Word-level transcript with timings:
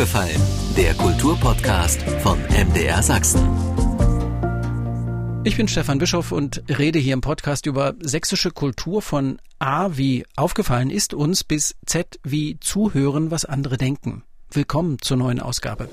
aufgefallen? 0.00 0.40
Der 0.78 0.94
Kulturpodcast 0.94 2.00
von 2.22 2.38
MDR 2.44 3.02
Sachsen. 3.02 3.46
Ich 5.44 5.58
bin 5.58 5.68
Stefan 5.68 5.98
Bischoff 5.98 6.32
und 6.32 6.62
rede 6.70 6.98
hier 6.98 7.12
im 7.12 7.20
Podcast 7.20 7.66
über 7.66 7.94
sächsische 8.00 8.50
Kultur 8.50 9.02
von 9.02 9.38
A 9.58 9.90
wie 9.98 10.24
aufgefallen 10.36 10.88
ist 10.88 11.12
uns 11.12 11.44
bis 11.44 11.76
Z 11.84 12.18
wie 12.24 12.58
zuhören, 12.60 13.30
was 13.30 13.44
andere 13.44 13.76
denken. 13.76 14.22
Willkommen 14.50 14.96
zur 15.02 15.18
neuen 15.18 15.38
Ausgabe. 15.38 15.90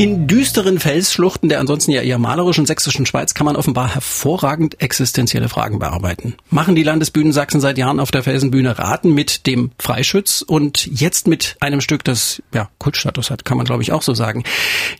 In 0.00 0.26
düsteren 0.26 0.78
Felsschluchten 0.78 1.50
der 1.50 1.60
ansonsten 1.60 1.90
ja 1.90 2.00
eher 2.00 2.16
malerischen 2.16 2.64
sächsischen 2.64 3.04
Schweiz 3.04 3.34
kann 3.34 3.44
man 3.44 3.54
offenbar 3.54 3.94
hervorragend 3.94 4.80
existenzielle 4.80 5.50
Fragen 5.50 5.78
bearbeiten. 5.78 6.36
Machen 6.48 6.74
die 6.74 6.84
Landesbühnen 6.84 7.34
Sachsen 7.34 7.60
seit 7.60 7.76
Jahren 7.76 8.00
auf 8.00 8.10
der 8.10 8.22
Felsenbühne 8.22 8.78
Raten 8.78 9.12
mit 9.12 9.46
dem 9.46 9.72
Freischütz 9.78 10.40
und 10.40 10.86
jetzt 10.86 11.26
mit 11.26 11.56
einem 11.60 11.82
Stück, 11.82 12.02
das 12.02 12.42
ja 12.54 12.70
Kultstatus 12.78 13.30
hat, 13.30 13.44
kann 13.44 13.58
man 13.58 13.66
glaube 13.66 13.82
ich 13.82 13.92
auch 13.92 14.00
so 14.00 14.14
sagen. 14.14 14.44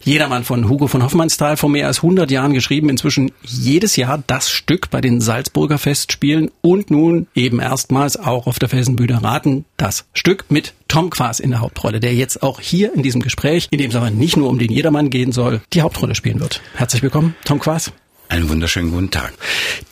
Jedermann 0.02 0.44
von 0.44 0.68
Hugo 0.68 0.86
von 0.86 1.02
Hoffmannsthal 1.02 1.56
vor 1.56 1.70
mehr 1.70 1.86
als 1.86 2.00
100 2.00 2.30
Jahren 2.30 2.52
geschrieben, 2.52 2.90
inzwischen 2.90 3.32
jedes 3.42 3.96
Jahr 3.96 4.22
das 4.26 4.50
Stück 4.50 4.90
bei 4.90 5.00
den 5.00 5.22
Salzburger 5.22 5.78
Festspielen 5.78 6.50
und 6.60 6.90
nun 6.90 7.26
eben 7.34 7.58
erstmals 7.58 8.18
auch 8.18 8.46
auf 8.46 8.58
der 8.58 8.68
Felsenbühne 8.68 9.24
Raten 9.24 9.64
das 9.80 10.04
Stück 10.12 10.44
mit 10.50 10.74
Tom 10.88 11.10
Quas 11.10 11.40
in 11.40 11.50
der 11.50 11.60
Hauptrolle, 11.60 12.00
der 12.00 12.14
jetzt 12.14 12.42
auch 12.42 12.60
hier 12.60 12.94
in 12.94 13.02
diesem 13.02 13.22
Gespräch, 13.22 13.68
in 13.70 13.78
dem 13.78 13.90
es 13.90 13.96
aber 13.96 14.10
nicht 14.10 14.36
nur 14.36 14.48
um 14.50 14.58
den 14.58 14.70
Jedermann 14.70 15.08
gehen 15.08 15.32
soll, 15.32 15.62
die 15.72 15.82
Hauptrolle 15.82 16.14
spielen 16.14 16.40
wird. 16.40 16.60
Herzlich 16.74 17.02
willkommen, 17.02 17.34
Tom 17.44 17.58
Quas. 17.60 17.92
Einen 18.28 18.48
wunderschönen 18.48 18.92
guten 18.92 19.10
Tag. 19.10 19.32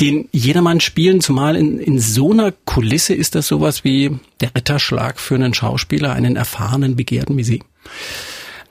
Den 0.01 0.29
Jedermann 0.31 0.81
spielen, 0.81 1.21
zumal 1.21 1.57
in, 1.57 1.81
in 1.81 1.99
so 1.99 2.33
einer 2.33 2.53
Kulisse, 2.53 3.15
ist 3.15 3.35
das 3.35 3.49
sowas 3.49 3.83
wie 3.83 4.17
der 4.41 4.55
Ritterschlag 4.55 5.19
für 5.19 5.35
einen 5.35 5.55
Schauspieler, 5.55 6.13
einen 6.13 6.37
erfahrenen 6.37 6.95
Begehrten 6.95 7.37
wie 7.37 7.45
Sie? 7.45 7.63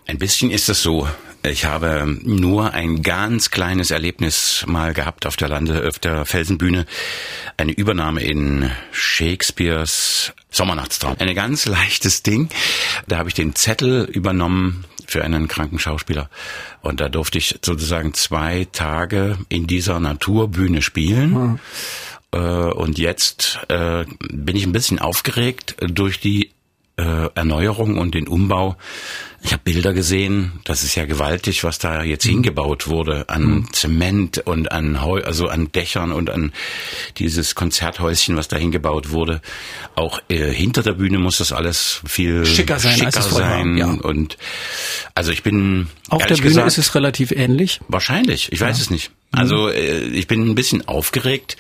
Ein 0.06 0.20
bisschen 0.20 0.52
ist 0.52 0.70
es 0.70 0.82
so. 0.82 1.08
Ich 1.50 1.66
habe 1.66 2.18
nur 2.24 2.74
ein 2.74 3.02
ganz 3.02 3.52
kleines 3.52 3.92
Erlebnis 3.92 4.66
mal 4.68 4.94
gehabt 4.94 5.26
auf 5.26 5.38
der 5.38 5.48
Lande, 5.48 5.88
auf 5.88 5.98
der 5.98 6.26
Felsenbühne. 6.26 6.86
Eine 7.56 7.72
Übernahme 7.72 8.22
in 8.22 8.70
Shakespeares 8.92 10.34
Sommernachtstraum. 10.50 11.16
Ein 11.20 11.34
ganz 11.36 11.66
leichtes 11.66 12.22
Ding. 12.24 12.50
Da 13.08 13.18
habe 13.18 13.30
ich 13.30 13.36
den 13.36 13.56
Zettel 13.56 14.04
übernommen 14.04 14.84
für 15.06 15.24
einen 15.24 15.48
kranken 15.48 15.80
Schauspieler. 15.80 16.30
Und 16.82 17.00
da 17.00 17.08
durfte 17.08 17.38
ich 17.38 17.60
sozusagen 17.64 18.14
zwei 18.14 18.68
Tage 18.72 19.38
in 19.48 19.68
dieser 19.68 20.00
Naturbühne 20.00 20.82
spielen. 20.82 21.60
Hm. 22.34 22.72
Und 22.74 23.00
jetzt 23.00 23.60
äh, 23.70 24.06
bin 24.30 24.56
ich 24.58 24.66
ein 24.66 24.74
bisschen 24.74 25.00
aufgeregt 25.00 25.78
durch 25.80 26.20
die 26.20 26.52
äh, 26.98 27.30
Erneuerung 27.36 27.98
und 27.98 28.16
den 28.16 28.28
Umbau. 28.28 28.76
Ich 29.48 29.54
habe 29.54 29.64
Bilder 29.64 29.94
gesehen, 29.94 30.60
das 30.66 30.84
ist 30.84 30.96
ja 30.96 31.06
gewaltig, 31.06 31.64
was 31.64 31.80
da 31.80 32.04
jetzt 32.04 32.26
mhm. 32.26 32.32
hingebaut 32.32 32.88
wurde 32.88 33.30
an 33.30 33.44
mhm. 33.44 33.72
Zement 33.72 34.40
und 34.40 34.74
an 34.74 35.02
Heu 35.02 35.24
also 35.24 35.48
an 35.48 35.72
Dächern 35.72 36.12
und 36.12 36.30
an 36.30 36.52
dieses 37.16 37.56
Konzerthäuschen, 37.56 38.36
was 38.36 38.50
da 38.50 38.58
hingebaut 38.58 39.12
wurde. 39.12 39.42
Auch 39.96 40.20
äh, 40.28 40.52
hinter 40.52 40.84
der 40.84 40.92
Bühne 40.92 41.18
muss 41.18 41.38
das 41.38 41.54
alles 41.54 42.02
viel 42.06 42.46
schicker 42.46 42.78
sein. 42.78 42.98
Schicker 42.98 43.22
sein. 43.22 43.78
Ja. 43.78 43.88
Und 43.88 44.38
also 45.16 45.32
ich 45.32 45.44
bin 45.44 45.88
auf 46.10 46.26
der 46.26 46.36
Bühne 46.36 46.48
gesagt, 46.50 46.68
ist 46.68 46.78
es 46.78 46.94
relativ 46.94 47.32
ähnlich. 47.32 47.80
Wahrscheinlich, 47.88 48.52
ich 48.52 48.60
weiß 48.60 48.78
ja. 48.78 48.82
es 48.82 48.90
nicht. 48.90 49.12
Also 49.32 49.70
äh, 49.70 50.08
ich 50.08 50.28
bin 50.28 50.46
ein 50.46 50.56
bisschen 50.56 50.90
aufgeregt. 50.90 51.56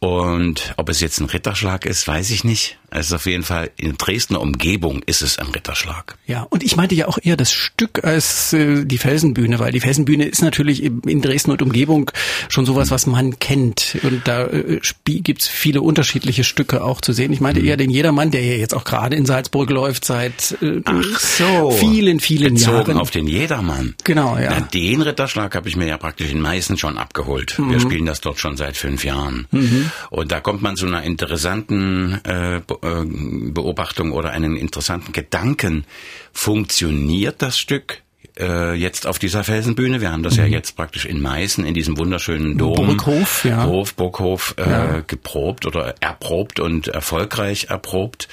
Und 0.00 0.74
ob 0.76 0.90
es 0.90 1.00
jetzt 1.00 1.18
ein 1.20 1.26
Ritterschlag 1.26 1.86
ist, 1.86 2.06
weiß 2.06 2.30
ich 2.30 2.44
nicht. 2.44 2.76
Es 2.94 3.06
ist 3.06 3.12
auf 3.12 3.26
jeden 3.26 3.42
Fall 3.42 3.72
in 3.76 3.98
Dresdner 3.98 4.40
Umgebung 4.40 5.02
ist 5.04 5.20
es 5.20 5.38
ein 5.38 5.48
Ritterschlag. 5.48 6.16
Ja, 6.26 6.46
und 6.48 6.62
ich 6.62 6.76
meinte 6.76 6.94
ja 6.94 7.08
auch 7.08 7.18
eher 7.20 7.36
das 7.36 7.50
Stück 7.50 8.04
als 8.04 8.52
äh, 8.52 8.84
die 8.84 8.98
Felsenbühne, 8.98 9.58
weil 9.58 9.72
die 9.72 9.80
Felsenbühne 9.80 10.24
ist 10.26 10.42
natürlich 10.42 10.80
in 10.84 11.20
Dresden 11.20 11.50
und 11.50 11.60
Umgebung 11.60 12.12
schon 12.48 12.66
sowas, 12.66 12.92
was 12.92 13.06
man 13.08 13.40
kennt. 13.40 13.98
Und 14.04 14.28
da 14.28 14.46
äh, 14.46 14.80
gibt's 15.04 15.48
viele 15.48 15.82
unterschiedliche 15.82 16.44
Stücke 16.44 16.84
auch 16.84 17.00
zu 17.00 17.12
sehen. 17.12 17.32
Ich 17.32 17.40
meinte 17.40 17.60
mhm. 17.60 17.66
eher 17.66 17.76
den 17.76 17.90
Jedermann, 17.90 18.30
der 18.30 18.44
ja 18.44 18.54
jetzt 18.54 18.74
auch 18.74 18.84
gerade 18.84 19.16
in 19.16 19.26
Salzburg 19.26 19.70
läuft 19.70 20.04
seit 20.04 20.56
äh, 20.62 20.80
Ach 20.84 21.18
so. 21.18 21.72
vielen, 21.72 22.20
vielen 22.20 22.54
Bezogen 22.54 22.76
Jahren. 22.76 22.98
auf 22.98 23.10
den 23.10 23.26
Jedermann. 23.26 23.96
Genau, 24.04 24.38
ja. 24.38 24.50
Na, 24.50 24.60
den 24.60 25.02
Ritterschlag 25.02 25.56
habe 25.56 25.68
ich 25.68 25.74
mir 25.74 25.88
ja 25.88 25.96
praktisch 25.96 26.30
in 26.30 26.40
Meißen 26.40 26.78
schon 26.78 26.96
abgeholt. 26.96 27.58
Mhm. 27.58 27.72
Wir 27.72 27.80
spielen 27.80 28.06
das 28.06 28.20
dort 28.20 28.38
schon 28.38 28.56
seit 28.56 28.76
fünf 28.76 29.04
Jahren. 29.04 29.48
Mhm. 29.50 29.90
Und 30.10 30.30
da 30.30 30.38
kommt 30.38 30.62
man 30.62 30.76
zu 30.76 30.86
einer 30.86 31.02
interessanten 31.02 32.20
äh, 32.24 32.56
äh, 32.58 32.60
Beobachtung 32.84 34.12
oder 34.12 34.30
einen 34.30 34.56
interessanten 34.56 35.12
Gedanken. 35.12 35.84
Funktioniert 36.32 37.42
das 37.42 37.58
Stück 37.58 38.03
äh, 38.38 38.74
jetzt 38.74 39.06
auf 39.06 39.18
dieser 39.18 39.44
Felsenbühne. 39.44 40.00
Wir 40.00 40.10
haben 40.10 40.22
das 40.22 40.34
mhm. 40.36 40.44
ja 40.44 40.46
jetzt 40.46 40.76
praktisch 40.76 41.04
in 41.04 41.20
Meißen 41.20 41.64
in 41.64 41.74
diesem 41.74 41.96
wunderschönen 41.98 42.58
Dom. 42.58 42.74
Burghof, 42.74 43.44
ja. 43.44 43.64
Hof, 43.64 43.94
Burghof 43.94 44.54
äh, 44.58 44.68
ja. 44.68 45.00
geprobt 45.06 45.66
oder 45.66 45.94
erprobt 46.00 46.60
und 46.60 46.88
erfolgreich 46.88 47.66
erprobt. 47.70 48.28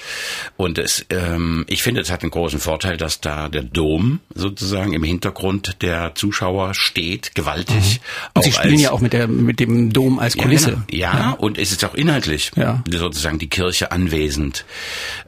Und 0.56 0.78
es, 0.78 1.06
ähm, 1.10 1.64
ich 1.68 1.82
finde, 1.82 2.00
es 2.00 2.10
hat 2.10 2.22
einen 2.22 2.30
großen 2.30 2.58
Vorteil, 2.58 2.96
dass 2.96 3.20
da 3.20 3.48
der 3.48 3.62
Dom 3.62 4.20
sozusagen 4.34 4.92
im 4.92 5.04
Hintergrund 5.04 5.82
der 5.82 6.14
Zuschauer 6.14 6.74
steht, 6.74 7.34
gewaltig. 7.34 8.00
Mhm. 8.00 8.30
Und 8.34 8.44
Sie 8.44 8.52
spielen 8.52 8.74
als, 8.74 8.82
ja 8.82 8.90
auch 8.92 9.00
mit 9.00 9.12
der 9.12 9.28
mit 9.28 9.60
dem 9.60 9.92
Dom 9.92 10.18
als 10.18 10.36
Kulisse. 10.36 10.82
Ja, 10.90 11.12
genau. 11.12 11.22
ja, 11.22 11.30
ja. 11.30 11.30
und 11.32 11.58
es 11.58 11.70
ist 11.72 11.84
auch 11.84 11.94
inhaltlich 11.94 12.50
ja. 12.56 12.82
sozusagen 12.90 13.38
die 13.38 13.48
Kirche 13.48 13.92
anwesend. 13.92 14.64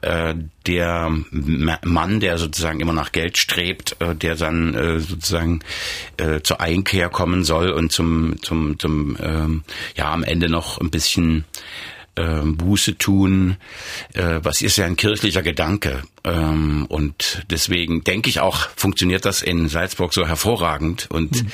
Äh, 0.00 0.34
der 0.66 1.12
Mann, 1.30 2.20
der 2.20 2.38
sozusagen 2.38 2.80
immer 2.80 2.94
nach 2.94 3.12
Geld 3.12 3.36
strebt, 3.36 3.96
äh, 4.00 4.14
der 4.14 4.34
dann 4.34 4.63
äh, 4.72 5.00
sozusagen 5.00 5.60
äh, 6.16 6.40
zur 6.40 6.60
Einkehr 6.60 7.10
kommen 7.10 7.44
soll 7.44 7.70
und 7.70 7.92
zum 7.92 8.40
zum 8.40 8.78
zum 8.78 9.16
ähm, 9.20 9.64
ja 9.96 10.12
am 10.12 10.22
Ende 10.22 10.48
noch 10.48 10.80
ein 10.80 10.90
bisschen 10.90 11.44
äh, 12.16 12.42
Buße 12.42 12.96
tun, 12.96 13.56
äh, 14.12 14.40
was 14.42 14.62
ist 14.62 14.76
ja 14.76 14.86
ein 14.86 14.96
kirchlicher 14.96 15.42
Gedanke. 15.42 16.02
Ähm, 16.22 16.86
und 16.88 17.44
deswegen 17.50 18.04
denke 18.04 18.30
ich 18.30 18.40
auch, 18.40 18.68
funktioniert 18.76 19.24
das 19.24 19.42
in 19.42 19.68
Salzburg 19.68 20.14
so 20.14 20.26
hervorragend. 20.26 21.08
Und 21.10 21.42
mhm. 21.42 21.48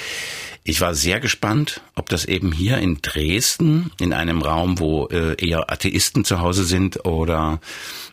ich 0.65 0.81
war 0.81 0.95
sehr 0.95 1.21
gespannt, 1.21 1.81
ob 1.95 2.09
das 2.09 2.25
eben 2.25 2.53
hier 2.53 2.79
in 2.79 2.99
Dresden, 3.01 3.91
in 3.99 4.13
einem 4.13 4.43
Raum, 4.43 4.79
wo 4.79 5.07
äh, 5.07 5.35
eher 5.43 5.73
Atheisten 5.73 6.25
zu 6.25 6.41
Hause 6.41 6.65
sind 6.65 7.05
oder 7.05 7.61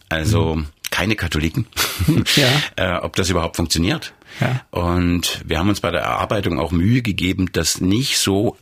also 0.09 0.55
mhm 0.55 0.67
keine 0.89 1.15
Katholiken, 1.15 1.67
ja. 2.35 2.47
äh, 2.97 2.99
ob 3.01 3.15
das 3.15 3.29
überhaupt 3.29 3.55
funktioniert. 3.55 4.13
Ja. 4.39 4.61
Und 4.71 5.41
wir 5.45 5.59
haben 5.59 5.69
uns 5.69 5.81
bei 5.81 5.91
der 5.91 6.01
Erarbeitung 6.01 6.59
auch 6.59 6.71
Mühe 6.71 7.01
gegeben, 7.01 7.49
das 7.51 7.81
nicht 7.81 8.17
so 8.17 8.57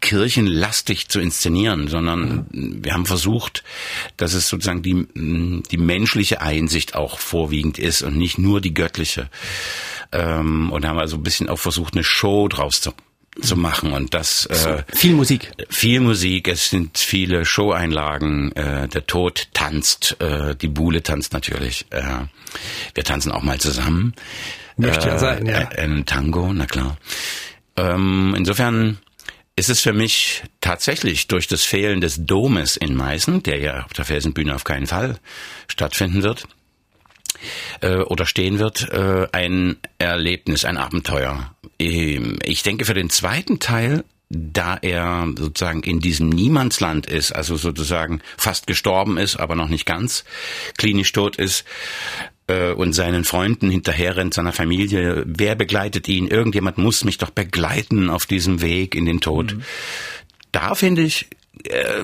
kirchenlastig 0.00 1.08
zu 1.08 1.18
inszenieren, 1.18 1.88
sondern 1.88 2.46
wir 2.52 2.94
haben 2.94 3.06
versucht, 3.06 3.64
dass 4.16 4.32
es 4.32 4.48
sozusagen 4.48 4.82
die, 4.82 5.08
die 5.14 5.76
menschliche 5.76 6.40
Einsicht 6.40 6.94
auch 6.94 7.18
vorwiegend 7.18 7.78
ist 7.78 8.02
und 8.02 8.16
nicht 8.16 8.38
nur 8.38 8.60
die 8.60 8.74
göttliche. 8.74 9.28
Ähm, 10.12 10.70
und 10.70 10.86
haben 10.86 11.00
also 11.00 11.16
ein 11.16 11.24
bisschen 11.24 11.48
auch 11.48 11.58
versucht, 11.58 11.94
eine 11.94 12.04
Show 12.04 12.48
draus 12.48 12.80
zu 12.80 12.92
zu 13.42 13.54
machen 13.54 13.92
und 13.92 14.14
das 14.14 14.46
äh, 14.46 14.82
viel 14.94 15.12
Musik 15.12 15.52
viel 15.68 16.00
Musik 16.00 16.48
es 16.48 16.70
sind 16.70 16.96
viele 16.96 17.44
Showeinlagen 17.44 18.52
äh, 18.52 18.88
der 18.88 19.06
Tod 19.06 19.48
tanzt 19.52 20.16
äh, 20.20 20.56
die 20.56 20.68
Buhle 20.68 21.02
tanzt 21.02 21.34
natürlich 21.34 21.84
äh, 21.90 22.24
wir 22.94 23.04
tanzen 23.04 23.32
auch 23.32 23.42
mal 23.42 23.60
zusammen 23.60 24.14
möchte 24.76 25.08
ja 25.08 25.18
sein 25.18 25.46
ja 25.46 25.60
äh, 25.60 25.82
ein 25.82 26.06
Tango 26.06 26.52
na 26.52 26.66
klar 26.66 26.96
ähm, 27.76 28.34
insofern 28.36 28.98
ist 29.56 29.70
es 29.70 29.80
für 29.80 29.94
mich 29.94 30.42
tatsächlich 30.60 31.28
durch 31.28 31.48
das 31.48 31.64
Fehlen 31.64 32.02
des 32.02 32.26
Domes 32.26 32.76
in 32.76 32.94
Meißen, 32.94 33.42
der 33.42 33.58
ja 33.58 33.84
auf 33.84 33.94
der 33.94 34.04
Felsenbühne 34.04 34.54
auf 34.54 34.64
keinen 34.64 34.86
Fall 34.86 35.18
stattfinden 35.66 36.22
wird, 36.22 36.46
äh, 37.80 37.96
oder 37.96 38.26
stehen 38.26 38.58
wird, 38.58 38.90
äh, 38.90 39.26
ein 39.32 39.76
Erlebnis, 39.98 40.66
ein 40.66 40.76
Abenteuer. 40.76 41.54
Ähm, 41.78 42.38
ich 42.44 42.62
denke 42.62 42.84
für 42.84 42.94
den 42.94 43.08
zweiten 43.08 43.58
Teil 43.58 44.04
da 44.28 44.76
er 44.82 45.28
sozusagen 45.36 45.84
in 45.84 46.00
diesem 46.00 46.30
Niemandsland 46.30 47.06
ist, 47.06 47.30
also 47.30 47.56
sozusagen 47.56 48.20
fast 48.36 48.66
gestorben 48.66 49.18
ist, 49.18 49.36
aber 49.36 49.54
noch 49.54 49.68
nicht 49.68 49.86
ganz 49.86 50.24
klinisch 50.76 51.12
tot 51.12 51.36
ist, 51.36 51.64
äh, 52.46 52.72
und 52.72 52.92
seinen 52.92 53.24
Freunden 53.24 53.70
hinterherrennt, 53.70 54.34
seiner 54.34 54.52
Familie, 54.52 55.24
wer 55.26 55.54
begleitet 55.54 56.08
ihn? 56.08 56.28
Irgendjemand 56.28 56.78
muss 56.78 57.04
mich 57.04 57.18
doch 57.18 57.30
begleiten 57.30 58.10
auf 58.10 58.26
diesem 58.26 58.60
Weg 58.60 58.94
in 58.94 59.06
den 59.06 59.20
Tod. 59.20 59.54
Mhm. 59.54 59.62
Da 60.52 60.74
finde 60.74 61.02
ich, 61.02 61.28
äh, 61.64 62.02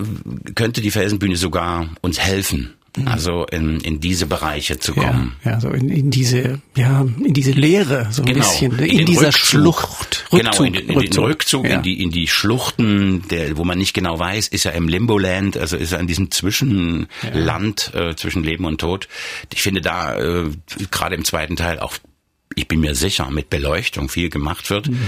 könnte 0.54 0.80
die 0.80 0.90
Felsenbühne 0.90 1.36
sogar 1.36 1.88
uns 2.00 2.20
helfen. 2.20 2.74
Also 3.06 3.46
in, 3.46 3.80
in 3.80 4.00
diese 4.00 4.26
Bereiche 4.26 4.78
zu 4.78 4.92
kommen. 4.92 5.36
Ja, 5.44 5.52
ja 5.52 5.60
so 5.60 5.70
in, 5.70 5.88
in 5.88 6.10
diese, 6.10 6.60
ja, 6.76 7.00
in 7.00 7.32
diese 7.32 7.52
Leere, 7.52 8.08
so 8.10 8.20
ein 8.22 8.26
genau. 8.26 8.40
bisschen, 8.40 8.78
in, 8.78 8.98
in 8.98 9.06
dieser 9.06 9.28
Rückzug. 9.28 9.46
Schlucht. 9.46 10.24
Rückzug, 10.30 10.40
genau, 10.40 10.62
in, 10.62 10.74
in 10.74 10.96
Rückzug. 10.96 11.10
den 11.10 11.24
Rückzug, 11.24 11.68
ja. 11.68 11.76
in 11.76 11.82
die, 11.82 12.02
in 12.02 12.10
die 12.10 12.26
Schluchten, 12.26 13.26
der, 13.28 13.56
wo 13.56 13.64
man 13.64 13.78
nicht 13.78 13.94
genau 13.94 14.18
weiß, 14.18 14.48
ist 14.48 14.66
er 14.66 14.74
im 14.74 14.88
Limboland, 14.88 15.56
also 15.56 15.78
ist 15.78 15.92
er 15.92 16.00
in 16.00 16.06
diesem 16.06 16.30
Zwischenland 16.30 17.92
ja. 17.94 18.10
äh, 18.10 18.16
zwischen 18.16 18.44
Leben 18.44 18.66
und 18.66 18.78
Tod. 18.78 19.08
Ich 19.54 19.62
finde 19.62 19.80
da 19.80 20.18
äh, 20.18 20.50
gerade 20.90 21.14
im 21.14 21.24
zweiten 21.24 21.56
Teil 21.56 21.78
auch 21.78 21.96
ich 22.56 22.68
bin 22.68 22.80
mir 22.80 22.94
sicher, 22.94 23.30
mit 23.30 23.50
Beleuchtung 23.50 24.08
viel 24.08 24.30
gemacht 24.30 24.70
wird, 24.70 24.88
mhm. 24.88 25.00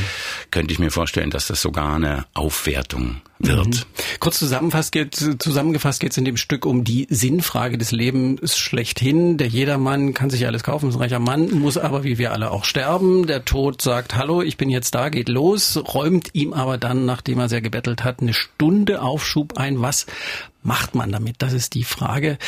könnte 0.51 0.73
ich 0.73 0.79
mir 0.79 0.91
vorstellen, 0.91 1.31
dass 1.31 1.47
das 1.47 1.61
sogar 1.61 1.97
eine 1.97 2.27
Aufwertung 2.35 3.21
wird. 3.39 3.67
Mhm. 3.67 3.83
Kurz 4.21 4.39
zusammengefasst 4.39 4.93
geht 4.93 5.15
zusammengefasst 5.15 6.01
geht 6.01 6.13
es 6.13 6.19
in 6.19 6.25
dem 6.25 6.37
Stück 6.37 6.67
um 6.67 6.85
die 6.85 7.07
Sinnfrage 7.11 7.79
des 7.79 7.91
Lebens 7.91 8.57
schlechthin. 8.57 9.37
Der 9.37 9.49
jedermann 9.49 10.15
kann 10.15 10.31
sich 10.31 10.47
alles 10.47 10.63
kaufen, 10.63 10.89
ist 10.89 10.97
ein 10.97 11.03
reicher 11.03 11.19
Mann, 11.19 11.51
muss 11.51 11.77
aber 11.77 12.05
wie 12.05 12.19
wir 12.19 12.33
alle 12.33 12.51
auch 12.51 12.65
sterben. 12.65 13.27
Der 13.27 13.45
Tod 13.45 13.83
sagt, 13.83 14.15
hallo, 14.17 14.43
ich 14.43 14.57
bin 14.57 14.71
jetzt 14.71 14.95
da, 14.95 15.09
geht 15.09 15.29
los, 15.29 15.77
räumt 15.77 16.31
ihm 16.33 16.53
aber 16.53 16.79
dann, 16.79 17.05
nachdem 17.05 17.39
er 17.39 17.49
sehr 17.49 17.61
gebettelt 17.61 18.05
hat, 18.05 18.21
eine 18.21 18.35
Stunde 18.35 19.03
Aufschub 19.03 19.59
ein. 19.59 19.81
Was 19.81 20.07
macht 20.63 20.95
man 20.95 21.13
damit? 21.13 21.37
Das 21.39 21.53
ist 21.53 21.75
die 21.75 21.85
Frage. 21.85 22.39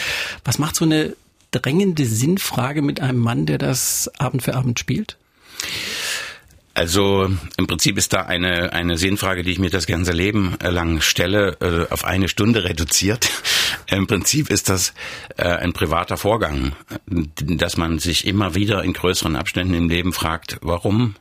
Was 0.44 0.58
macht 0.58 0.76
so 0.76 0.84
eine 0.84 1.14
drängende 1.60 2.06
Sinnfrage 2.06 2.82
mit 2.82 3.00
einem 3.00 3.18
Mann, 3.18 3.46
der 3.46 3.58
das 3.58 4.10
Abend 4.18 4.42
für 4.42 4.54
Abend 4.54 4.78
spielt? 4.78 5.16
Also 6.76 7.30
im 7.56 7.66
Prinzip 7.66 7.96
ist 7.96 8.12
da 8.12 8.22
eine, 8.22 8.74
eine 8.74 8.98
Sinnfrage, 8.98 9.42
die 9.42 9.50
ich 9.50 9.58
mir 9.58 9.70
das 9.70 9.86
ganze 9.86 10.12
Leben 10.12 10.56
lang 10.60 11.00
stelle, 11.00 11.56
äh, 11.60 11.90
auf 11.90 12.04
eine 12.04 12.28
Stunde 12.28 12.64
reduziert. 12.64 13.30
Im 13.86 14.06
Prinzip 14.06 14.50
ist 14.50 14.68
das 14.68 14.92
äh, 15.38 15.44
ein 15.44 15.72
privater 15.72 16.18
Vorgang, 16.18 16.72
dass 17.06 17.78
man 17.78 17.98
sich 17.98 18.26
immer 18.26 18.54
wieder 18.54 18.84
in 18.84 18.92
größeren 18.92 19.36
Abständen 19.36 19.72
im 19.72 19.88
Leben 19.88 20.12
fragt, 20.12 20.58
warum 20.60 21.14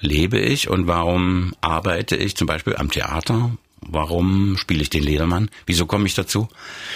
lebe 0.00 0.38
ich 0.38 0.68
und 0.68 0.86
warum 0.86 1.54
arbeite 1.62 2.16
ich 2.16 2.36
zum 2.36 2.46
Beispiel 2.46 2.76
am 2.76 2.90
Theater 2.90 3.56
Warum 3.88 4.56
spiele 4.56 4.82
ich 4.82 4.90
den 4.90 5.02
Ledermann? 5.02 5.50
Wieso 5.66 5.86
komme 5.86 6.06
ich 6.06 6.14
dazu? 6.14 6.48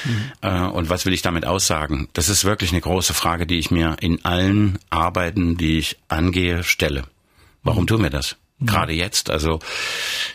Mhm. 0.05 0.33
Äh, 0.43 0.61
und 0.67 0.91
was 0.91 1.07
will 1.07 1.13
ich 1.13 1.23
damit 1.23 1.45
aussagen? 1.45 2.09
Das 2.13 2.29
ist 2.29 2.45
wirklich 2.45 2.73
eine 2.73 2.81
große 2.81 3.15
Frage, 3.15 3.47
die 3.47 3.59
ich 3.59 3.71
mir 3.71 3.97
in 4.01 4.25
allen 4.25 4.79
Arbeiten, 4.91 5.57
die 5.57 5.79
ich 5.79 5.99
angehe, 6.09 6.65
stelle. 6.65 7.05
Warum 7.63 7.87
tun 7.87 8.03
wir 8.03 8.11
das? 8.11 8.37
Gerade 8.61 8.93
jetzt, 8.93 9.31
also 9.31 9.61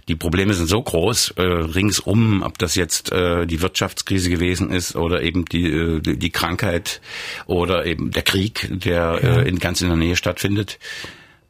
die 0.07 0.15
Probleme 0.15 0.53
sind 0.53 0.67
so 0.67 0.81
groß 0.81 1.31
äh, 1.31 1.41
ringsum, 1.41 2.41
ob 2.41 2.57
das 2.57 2.75
jetzt 2.75 3.11
äh, 3.11 3.45
die 3.45 3.61
Wirtschaftskrise 3.61 4.29
gewesen 4.29 4.71
ist 4.71 4.95
oder 4.95 5.21
eben 5.23 5.43
die, 5.43 5.65
äh, 5.65 5.99
die 5.99 6.29
Krankheit 6.29 7.01
oder 7.47 7.85
eben 7.85 8.11
der 8.11 8.23
Krieg, 8.23 8.69
der 8.71 9.19
äh, 9.21 9.49
in 9.49 9.59
ganz 9.59 9.81
in 9.81 9.89
der 9.89 9.97
Nähe 9.97 10.15
stattfindet, 10.15 10.79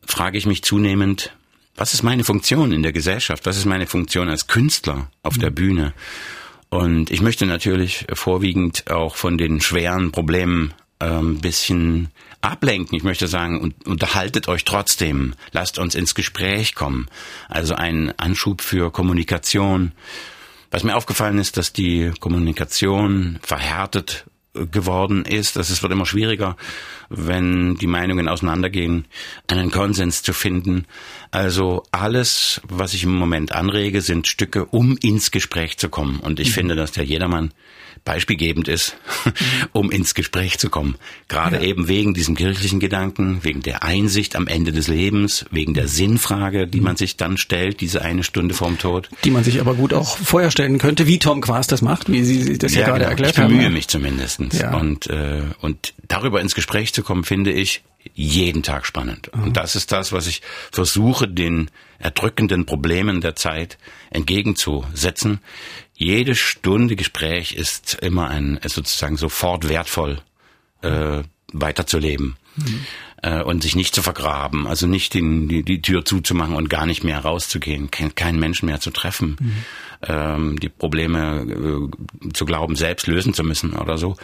frage 0.04 0.40
ich 0.40 0.48
mich 0.48 0.64
zunehmend, 0.64 1.36
was 1.76 1.94
ist 1.94 2.04
meine 2.04 2.24
Funktion 2.24 2.72
in 2.72 2.84
der 2.84 2.94
Gesellschaft? 2.94 3.46
Was 3.46 3.58
ist 3.58 3.66
meine 3.66 3.88
Funktion 3.88 4.30
als 4.30 4.48
Künstler 4.48 5.10
auf 5.24 5.38
der 5.38 5.52
mhm. 5.52 5.56
Bühne? 5.56 5.94
Und 6.70 7.12
ich 7.12 7.22
möchte 7.22 7.46
natürlich 7.46 8.08
vorwiegend 8.14 8.90
auch 8.90 9.16
von 9.16 9.38
den 9.38 9.62
schweren 9.62 10.12
Problemen 10.12 10.74
ein 11.00 11.20
ähm, 11.20 11.42
bisschen 11.42 12.10
ablenken. 12.42 12.98
Ich 12.98 13.04
möchte 13.04 13.28
sagen, 13.28 13.60
und, 13.60 13.88
unterhaltet 13.88 14.48
euch 14.48 14.66
trotzdem. 14.66 15.36
Lasst 15.52 15.78
uns 15.78 15.96
ins 15.96 16.16
Gespräch 16.16 16.76
kommen. 16.76 17.08
Also 17.50 17.76
ein 17.76 18.18
Anschub 18.18 18.62
für 18.62 18.92
Kommunikation. 18.92 19.92
Was 20.72 20.84
mir 20.84 20.96
aufgefallen 20.96 21.38
ist, 21.38 21.58
dass 21.58 21.74
die 21.74 22.12
Kommunikation 22.20 23.40
verhärtet 23.42 24.26
geworden 24.54 25.26
ist, 25.26 25.56
dass 25.56 25.70
es 25.70 25.82
wird 25.82 25.92
immer 25.92 26.06
schwieriger, 26.06 26.58
wenn 27.10 27.76
die 27.76 27.88
Meinungen 27.88 28.28
auseinandergehen, 28.28 29.06
einen 29.48 29.72
Konsens 29.72 30.22
zu 30.22 30.34
finden. 30.34 30.86
Also 31.32 31.84
alles, 31.92 32.62
was 32.68 32.94
ich 32.94 33.04
im 33.04 33.16
Moment 33.16 33.52
anrege, 33.52 34.02
sind 34.02 34.28
Stücke, 34.28 34.66
um 34.66 34.98
ins 34.98 35.32
Gespräch 35.32 35.78
zu 35.78 35.90
kommen. 35.90 36.20
Und 36.20 36.40
ich 36.40 36.50
mhm. 36.50 36.54
finde, 36.54 36.76
dass 36.76 36.92
der 36.92 37.04
Jedermann 37.04 37.54
beispielgebend 38.06 38.68
ist, 38.68 38.98
um 39.72 39.92
ins 39.92 40.14
Gespräch 40.14 40.60
zu 40.60 40.70
kommen. 40.70 40.96
Gerade 41.28 41.58
ja. 41.58 41.64
eben 41.64 41.88
wegen 41.88 42.14
diesem 42.14 42.36
kirchlichen 42.36 42.80
Gedanken, 42.80 43.40
wegen 43.44 43.62
der 43.62 43.84
Einsicht 43.84 44.36
am 44.36 44.48
Ende 44.48 44.72
des 44.72 44.88
Lebens, 44.88 45.46
wegen 45.52 45.74
der 45.74 45.88
Sinnfrage, 45.88 46.68
die 46.68 46.82
man 46.82 46.98
sich 46.98 47.18
dann 47.18 47.38
stellt, 47.38 47.82
diese 47.82 48.02
eine 48.02 48.24
Stunde 48.24 48.54
vorm 48.54 48.78
Tod. 48.78 49.10
Die 49.24 49.32
man 49.32 49.44
sich 49.44 49.60
aber 49.60 49.74
gut 49.76 49.94
auch 49.94 50.18
vorher 50.18 50.52
stellen 50.52 50.78
könnte, 50.78 51.08
wie 51.08 51.20
Tom 51.20 51.42
Quast 51.42 51.72
das 51.72 51.82
macht, 51.82 52.12
wie 52.12 52.24
Sie 52.24 52.58
das 52.58 52.74
ja, 52.74 52.82
ja 52.82 52.88
gerade 52.88 53.00
genau. 53.00 53.10
erklärt 53.12 53.38
haben. 53.38 53.46
Ich 53.46 53.50
bemühe 53.50 53.66
haben. 53.66 53.74
mich 53.74 53.88
zumindest. 53.88 54.40
Ja. 54.54 54.76
Und, 54.76 55.08
äh, 55.08 55.42
und 55.62 55.94
darüber 56.14 56.42
ins 56.42 56.54
Gespräch 56.54 56.94
zu 56.94 57.02
kommen, 57.02 57.24
finde 57.24 57.52
ich 57.52 57.82
jeden 58.14 58.62
Tag 58.62 58.86
spannend. 58.86 59.32
Mhm. 59.34 59.44
Und 59.44 59.58
das 59.58 59.76
ist 59.76 59.92
das, 59.92 60.12
was 60.12 60.28
ich 60.28 60.42
versuche, 60.72 61.28
den 61.28 61.72
erdrückenden 61.98 62.66
Problemen 62.66 63.20
der 63.20 63.36
Zeit 63.36 63.80
entgegenzusetzen. 64.12 65.40
Jede 65.96 66.36
Stunde 66.36 66.96
Gespräch 66.96 67.54
ist 67.54 67.96
immer 67.96 68.28
ein, 68.28 68.58
ist 68.58 68.76
sozusagen 68.76 69.18
sofort 69.18 69.70
wertvoll, 69.70 70.22
äh, 70.82 71.24
weiterzuleben. 71.52 72.36
Mhm. 72.58 72.86
Äh, 73.24 73.42
und 73.42 73.64
sich 73.64 73.76
nicht 73.76 73.96
zu 73.96 74.04
vergraben, 74.04 74.68
also 74.68 74.86
nicht 74.86 75.16
den, 75.16 75.48
die, 75.48 75.64
die 75.64 75.82
Tür 75.82 76.06
zuzumachen 76.06 76.56
und 76.56 76.70
gar 76.70 76.86
nicht 76.86 77.04
mehr 77.04 77.20
rauszugehen, 77.20 77.90
kein, 77.90 78.14
keinen 78.14 78.40
Menschen 78.40 78.68
mehr 78.68 78.82
zu 78.82 78.92
treffen, 78.92 79.38
mhm. 79.40 79.54
ähm, 80.04 80.60
die 80.60 80.70
Probleme 80.70 81.42
äh, 81.42 82.34
zu 82.34 82.46
glauben, 82.46 82.76
selbst 82.76 83.08
lösen 83.08 83.34
zu 83.34 83.44
müssen 83.44 83.74
oder 83.74 83.98
so. 83.98 84.18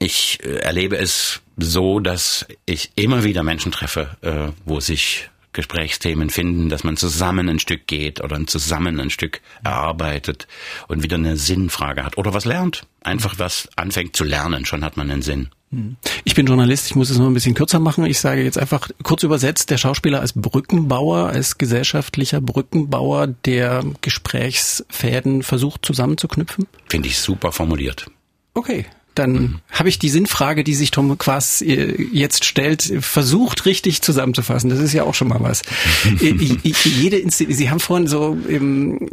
Ich 0.00 0.38
äh, 0.42 0.56
erlebe 0.56 0.96
es 0.96 1.40
so, 1.58 2.00
dass 2.00 2.46
ich 2.66 2.90
immer 2.96 3.22
wieder 3.22 3.42
Menschen 3.42 3.70
treffe, 3.70 4.16
äh, 4.22 4.52
wo 4.64 4.80
sich 4.80 5.28
Gesprächsthemen 5.52 6.30
finden, 6.30 6.68
dass 6.68 6.84
man 6.84 6.96
zusammen 6.96 7.48
ein 7.48 7.58
Stück 7.58 7.86
geht 7.86 8.22
oder 8.22 8.44
zusammen 8.46 8.98
ein 8.98 9.10
Stück 9.10 9.40
erarbeitet 9.62 10.46
und 10.88 11.02
wieder 11.02 11.16
eine 11.16 11.36
Sinnfrage 11.36 12.04
hat 12.04 12.16
oder 12.16 12.32
was 12.32 12.46
lernt. 12.46 12.86
Einfach 13.02 13.38
was 13.38 13.68
anfängt 13.76 14.16
zu 14.16 14.24
lernen, 14.24 14.64
schon 14.64 14.84
hat 14.84 14.96
man 14.96 15.10
einen 15.10 15.22
Sinn. 15.22 15.50
Hm. 15.70 15.96
Ich 16.24 16.34
bin 16.34 16.46
Journalist, 16.46 16.86
ich 16.86 16.94
muss 16.94 17.10
es 17.10 17.18
noch 17.18 17.26
ein 17.26 17.34
bisschen 17.34 17.54
kürzer 17.54 17.78
machen. 17.78 18.06
Ich 18.06 18.20
sage 18.20 18.42
jetzt 18.42 18.58
einfach 18.58 18.88
kurz 19.02 19.22
übersetzt, 19.22 19.70
der 19.70 19.76
Schauspieler 19.76 20.20
als 20.20 20.32
Brückenbauer, 20.32 21.28
als 21.28 21.58
gesellschaftlicher 21.58 22.40
Brückenbauer, 22.40 23.26
der 23.26 23.84
Gesprächsfäden 24.00 25.42
versucht 25.42 25.84
zusammenzuknüpfen. 25.84 26.68
Finde 26.88 27.08
ich 27.08 27.18
super 27.18 27.52
formuliert. 27.52 28.06
Okay, 28.54 28.86
dann 29.20 29.60
habe 29.70 29.88
ich 29.88 29.98
die 29.98 30.08
Sinnfrage, 30.08 30.64
die 30.64 30.74
sich 30.74 30.90
Tom 30.90 31.16
Quass 31.18 31.62
äh, 31.62 32.02
jetzt 32.12 32.44
stellt, 32.44 32.82
versucht 33.00 33.66
richtig 33.66 34.02
zusammenzufassen. 34.02 34.70
Das 34.70 34.80
ist 34.80 34.92
ja 34.92 35.04
auch 35.04 35.14
schon 35.14 35.28
mal 35.28 35.40
was. 35.40 35.62
Äh, 36.20 36.32
jede 36.62 37.22
Sie 37.30 37.70
haben 37.70 37.80
vorhin 37.80 38.06
so 38.06 38.36
ähm, 38.48 39.08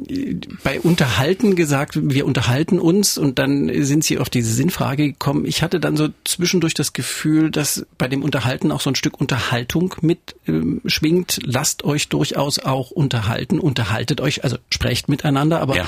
bei 0.64 0.80
Unterhalten 0.80 1.56
gesagt, 1.56 1.98
wir 2.02 2.26
unterhalten 2.26 2.80
uns 2.80 3.18
und 3.18 3.40
dann 3.40 3.72
sind 3.84 4.04
Sie 4.04 4.18
auf 4.18 4.30
diese 4.30 4.54
Sinnfrage 4.54 5.10
gekommen. 5.10 5.46
Ich 5.46 5.62
hatte 5.62 5.80
dann 5.80 5.96
so 5.96 6.10
zwischendurch 6.26 6.74
das 6.74 6.94
Gefühl, 6.94 7.52
dass 7.52 7.86
bei 7.98 8.08
dem 8.08 8.24
Unterhalten 8.24 8.72
auch 8.72 8.82
so 8.82 8.90
ein 8.90 8.96
Stück 8.96 9.20
Unterhaltung 9.20 9.96
mit 10.02 10.36
ähm, 10.48 10.82
schwingt. 10.86 11.40
Lasst 11.44 11.84
euch 11.84 12.10
durchaus 12.10 12.60
auch 12.60 12.92
unterhalten, 12.92 13.60
unterhaltet 13.60 14.22
euch, 14.22 14.44
also 14.44 14.58
sprecht 14.70 15.08
miteinander, 15.10 15.62
aber 15.62 15.78
ja. 15.78 15.86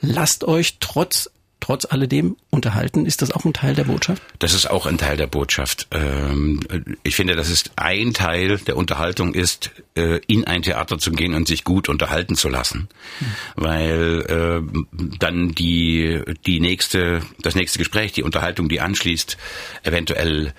lasst 0.00 0.44
euch 0.44 0.78
trotz 0.80 1.30
trotz 1.66 1.84
alledem 1.84 2.36
unterhalten. 2.50 3.06
Ist 3.06 3.22
das 3.22 3.32
auch 3.32 3.44
ein 3.44 3.52
Teil 3.52 3.74
der 3.74 3.84
Botschaft? 3.84 4.22
Das 4.38 4.54
ist 4.54 4.70
auch 4.70 4.86
ein 4.86 4.98
Teil 4.98 5.16
der 5.16 5.26
Botschaft. 5.26 5.88
Ähm, 5.90 6.60
ich 7.02 7.16
finde, 7.16 7.34
das 7.34 7.50
ist 7.50 7.72
ein 7.74 8.14
Teil 8.14 8.58
der 8.58 8.76
Unterhaltung 8.76 9.34
ist, 9.34 9.72
äh, 9.96 10.20
in 10.28 10.44
ein 10.44 10.62
Theater 10.62 10.96
zu 10.98 11.10
gehen 11.10 11.34
und 11.34 11.48
sich 11.48 11.64
gut 11.64 11.88
unterhalten 11.88 12.36
zu 12.36 12.48
lassen. 12.48 12.88
Hm. 13.18 13.26
Weil 13.56 14.62
äh, 14.62 15.16
dann 15.18 15.56
die, 15.56 16.22
die 16.46 16.60
nächste, 16.60 17.22
das 17.42 17.56
nächste 17.56 17.80
Gespräch, 17.80 18.12
die 18.12 18.22
Unterhaltung, 18.22 18.68
die 18.68 18.80
anschließt, 18.80 19.36
eventuell 19.82 20.54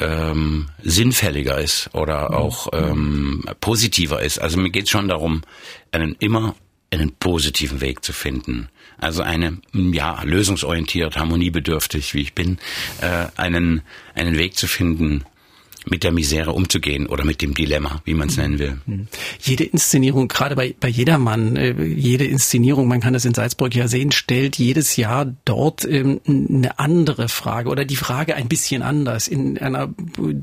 ähm, 0.00 0.70
sinnfälliger 0.82 1.58
ist 1.60 1.90
oder 1.94 2.30
hm. 2.30 2.34
auch 2.34 2.68
ähm, 2.72 3.44
positiver 3.60 4.22
ist. 4.22 4.40
Also 4.40 4.58
mir 4.58 4.70
geht 4.70 4.84
es 4.84 4.90
schon 4.90 5.06
darum, 5.06 5.42
einen 5.92 6.16
immer 6.18 6.56
einen 6.90 7.12
positiven 7.12 7.80
Weg 7.80 8.04
zu 8.04 8.12
finden. 8.12 8.70
Also 8.98 9.22
eine, 9.22 9.58
ja, 9.72 10.22
lösungsorientiert, 10.24 11.16
harmoniebedürftig, 11.16 12.14
wie 12.14 12.22
ich 12.22 12.34
bin, 12.34 12.58
äh, 13.00 13.26
einen, 13.36 13.82
einen 14.14 14.36
Weg 14.36 14.56
zu 14.56 14.66
finden, 14.66 15.24
mit 15.86 16.04
der 16.04 16.12
Misere 16.12 16.52
umzugehen 16.52 17.06
oder 17.06 17.24
mit 17.24 17.40
dem 17.40 17.54
Dilemma, 17.54 18.02
wie 18.04 18.14
man 18.14 18.28
es 18.28 18.36
nennen 18.36 18.58
will. 18.58 18.78
Jede 19.40 19.64
Inszenierung, 19.64 20.28
gerade 20.28 20.56
bei, 20.56 20.74
bei 20.78 20.88
jedermann, 20.88 21.56
äh, 21.56 21.72
jede 21.82 22.24
Inszenierung, 22.24 22.88
man 22.88 23.00
kann 23.00 23.12
das 23.12 23.24
in 23.24 23.34
Salzburg 23.34 23.74
ja 23.74 23.88
sehen, 23.88 24.12
stellt 24.12 24.56
jedes 24.56 24.96
Jahr 24.96 25.26
dort 25.44 25.84
ähm, 25.84 26.20
eine 26.26 26.78
andere 26.78 27.28
Frage 27.28 27.70
oder 27.70 27.84
die 27.84 27.96
Frage 27.96 28.34
ein 28.34 28.48
bisschen 28.48 28.82
anders 28.82 29.28
in 29.28 29.58
einer 29.58 29.88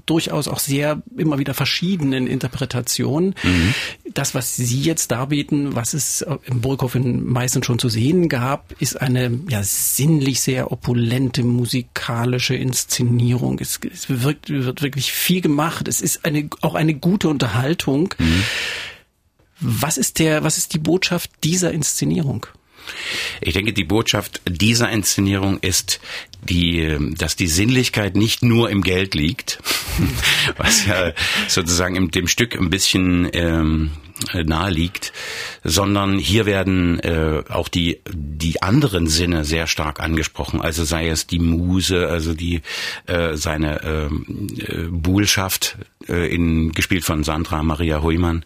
durchaus 0.06 0.48
auch 0.48 0.60
sehr 0.60 1.02
immer 1.18 1.40
wieder 1.40 1.54
verschiedenen 1.54 2.28
Interpretation. 2.28 3.36
Mhm. 3.44 3.74
das, 4.14 4.34
was 4.34 4.56
Sie 4.56 4.82
jetzt 4.82 5.12
darbieten, 5.12 5.76
was 5.76 5.94
es 5.94 6.26
im 6.46 6.62
Burghof 6.62 6.96
in 6.96 7.26
Meißen 7.26 7.64
schon 7.64 7.80
zu 7.80 7.90
sehen 7.90 8.30
gab, 8.30 8.74
ist 8.80 9.02
eine 9.02 9.40
ja 9.50 9.62
sinnlich 9.64 10.42
sehr 10.42 10.72
opulente 10.72 11.44
musikalische 11.44 12.56
Inszenierung. 12.56 13.60
Es, 13.60 13.80
es 13.92 14.10
wird, 14.10 14.50
wird 14.50 14.82
wirklich 14.82 15.12
viel 15.12 15.42
gemacht. 15.42 15.88
Es 15.88 16.02
ist 16.02 16.26
eine, 16.26 16.50
auch 16.62 16.76
eine 16.76 16.94
gute 16.94 17.30
Unterhaltung. 17.30 18.14
Mhm. 18.18 18.44
Was 19.60 19.98
ist 19.98 20.20
der, 20.20 20.44
was 20.44 20.58
ist 20.58 20.74
die 20.74 20.80
Botschaft 20.80 21.32
dieser 21.44 21.72
Inszenierung? 21.72 22.48
Ich 23.42 23.54
denke, 23.54 23.74
die 23.74 23.84
Botschaft 23.84 24.42
dieser 24.48 24.90
Inszenierung 24.90 25.60
ist, 25.60 26.00
die, 26.44 26.98
dass 27.18 27.36
die 27.36 27.48
Sinnlichkeit 27.48 28.16
nicht 28.16 28.44
nur 28.44 28.70
im 28.70 28.84
Geld 28.84 29.16
liegt, 29.16 29.60
was 30.58 30.86
ja 30.86 31.14
sozusagen 31.48 31.96
in 31.96 32.12
dem 32.12 32.28
Stück 32.28 32.56
ein 32.56 32.70
bisschen 32.70 33.28
ähm, 33.34 33.92
nahe 34.34 34.72
liegt, 34.72 35.12
sondern 35.64 36.18
hier 36.18 36.46
werden 36.46 37.00
äh, 37.00 37.44
auch 37.50 37.68
die 37.68 38.00
die 38.12 38.62
anderen 38.62 39.08
Sinne 39.08 39.44
sehr 39.44 39.68
stark 39.68 40.00
angesprochen. 40.00 40.62
Also 40.62 40.84
sei 40.84 41.10
es 41.10 41.28
die 41.28 41.40
Muse, 41.40 42.08
also 42.08 42.34
die 42.34 42.62
äh, 43.08 43.36
seine 43.36 43.82
ähm, 43.84 44.48
äh, 44.58 44.84
Buhlschaft, 44.90 45.78
äh, 46.08 46.34
in 46.34 46.72
gespielt 46.72 47.04
von 47.04 47.24
Sandra 47.24 47.62
Maria 47.64 48.02
Heumann 48.02 48.46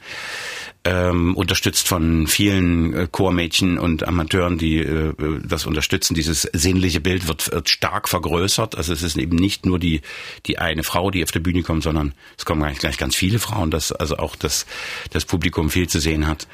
ähm, 0.90 1.36
unterstützt 1.36 1.88
von 1.88 2.26
vielen 2.26 2.94
äh, 2.94 3.08
Chormädchen 3.12 3.78
und 3.78 4.08
Amateuren, 4.08 4.58
die 4.58 4.80
äh, 4.80 5.14
das 5.44 5.68
unterstützen. 5.68 6.16
Dieses 6.16 6.42
sinnliche 6.42 7.00
Bild 7.00 7.28
wird, 7.28 7.52
wird 7.52 7.70
stark 7.70 8.10
vergrößert. 8.10 8.76
Also 8.76 8.94
es 8.94 9.04
ist 9.04 9.16
eben 9.18 9.36
nicht 9.36 9.68
nur 9.68 9.78
die, 9.78 10.02
die 10.48 10.58
eine 10.58 10.84
Frau, 10.84 11.12
die 11.12 11.24
auf 11.24 11.32
der 11.32 11.42
Bühne 11.42 11.62
kommt, 11.62 11.84
sondern 11.84 12.14
es 12.38 12.46
kommen 12.46 12.62
gleich, 12.62 12.80
gleich 12.80 12.98
ganz 12.98 13.16
viele 13.16 13.38
Frauen, 13.38 13.70
dass 13.70 13.92
also 13.92 14.18
auch 14.18 14.36
das, 14.36 14.66
das 15.12 15.26
Publikum 15.26 15.70
viel 15.70 15.88
zu 15.88 16.00
sehen 16.00 16.26
hat. 16.26 16.48